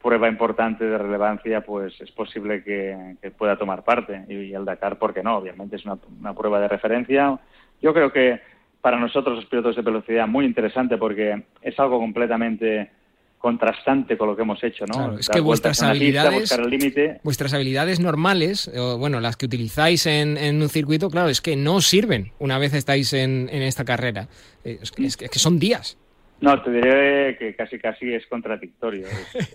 prueba 0.04 0.28
importante 0.28 0.84
de 0.84 0.98
relevancia, 0.98 1.62
pues 1.62 1.98
es 1.98 2.10
posible 2.12 2.62
que, 2.62 3.16
que 3.22 3.30
pueda 3.30 3.56
tomar 3.56 3.82
parte. 3.82 4.24
Y, 4.28 4.52
el 4.52 4.66
Dakar, 4.66 4.98
¿por 4.98 5.14
qué 5.14 5.22
no? 5.22 5.38
Obviamente 5.38 5.76
es 5.76 5.84
una, 5.86 5.96
una 6.20 6.34
prueba 6.34 6.60
de 6.60 6.68
referencia. 6.68 7.40
Yo 7.80 7.94
creo 7.94 8.12
que 8.12 8.38
para 8.82 8.98
nosotros 9.00 9.36
los 9.36 9.46
pilotos 9.46 9.76
de 9.76 9.82
velocidad 9.82 10.28
muy 10.28 10.44
interesante 10.44 10.98
porque 10.98 11.44
es 11.62 11.80
algo 11.80 11.98
completamente 11.98 12.90
contrastante 13.38 14.16
con 14.16 14.28
lo 14.28 14.36
que 14.36 14.42
hemos 14.42 14.62
hecho, 14.64 14.84
¿no? 14.86 14.94
Claro, 14.94 15.18
es 15.18 15.28
que 15.28 15.40
vuestras 15.40 15.78
pista, 15.78 15.90
habilidades, 15.90 16.40
buscar 16.40 16.60
el 16.60 17.20
vuestras 17.22 17.52
habilidades 17.52 18.00
normales, 18.00 18.70
o 18.74 18.96
bueno, 18.96 19.20
las 19.20 19.36
que 19.36 19.44
utilizáis 19.46 20.06
en, 20.06 20.38
en 20.38 20.62
un 20.62 20.68
circuito, 20.70 21.10
claro, 21.10 21.28
es 21.28 21.42
que 21.42 21.54
no 21.54 21.80
sirven 21.82 22.32
una 22.38 22.58
vez 22.58 22.72
estáis 22.72 23.12
en, 23.12 23.50
en 23.52 23.62
esta 23.62 23.84
carrera. 23.84 24.28
Eh, 24.64 24.78
Es 24.80 24.90
que, 24.92 25.04
es 25.04 25.16
que- 25.16 25.38
son 25.38 25.58
días. 25.58 25.98
No, 26.40 26.62
te 26.62 26.70
diré 26.70 27.36
que 27.38 27.54
casi 27.54 27.78
casi 27.78 28.12
es 28.14 28.26
contradictorio. 28.26 29.06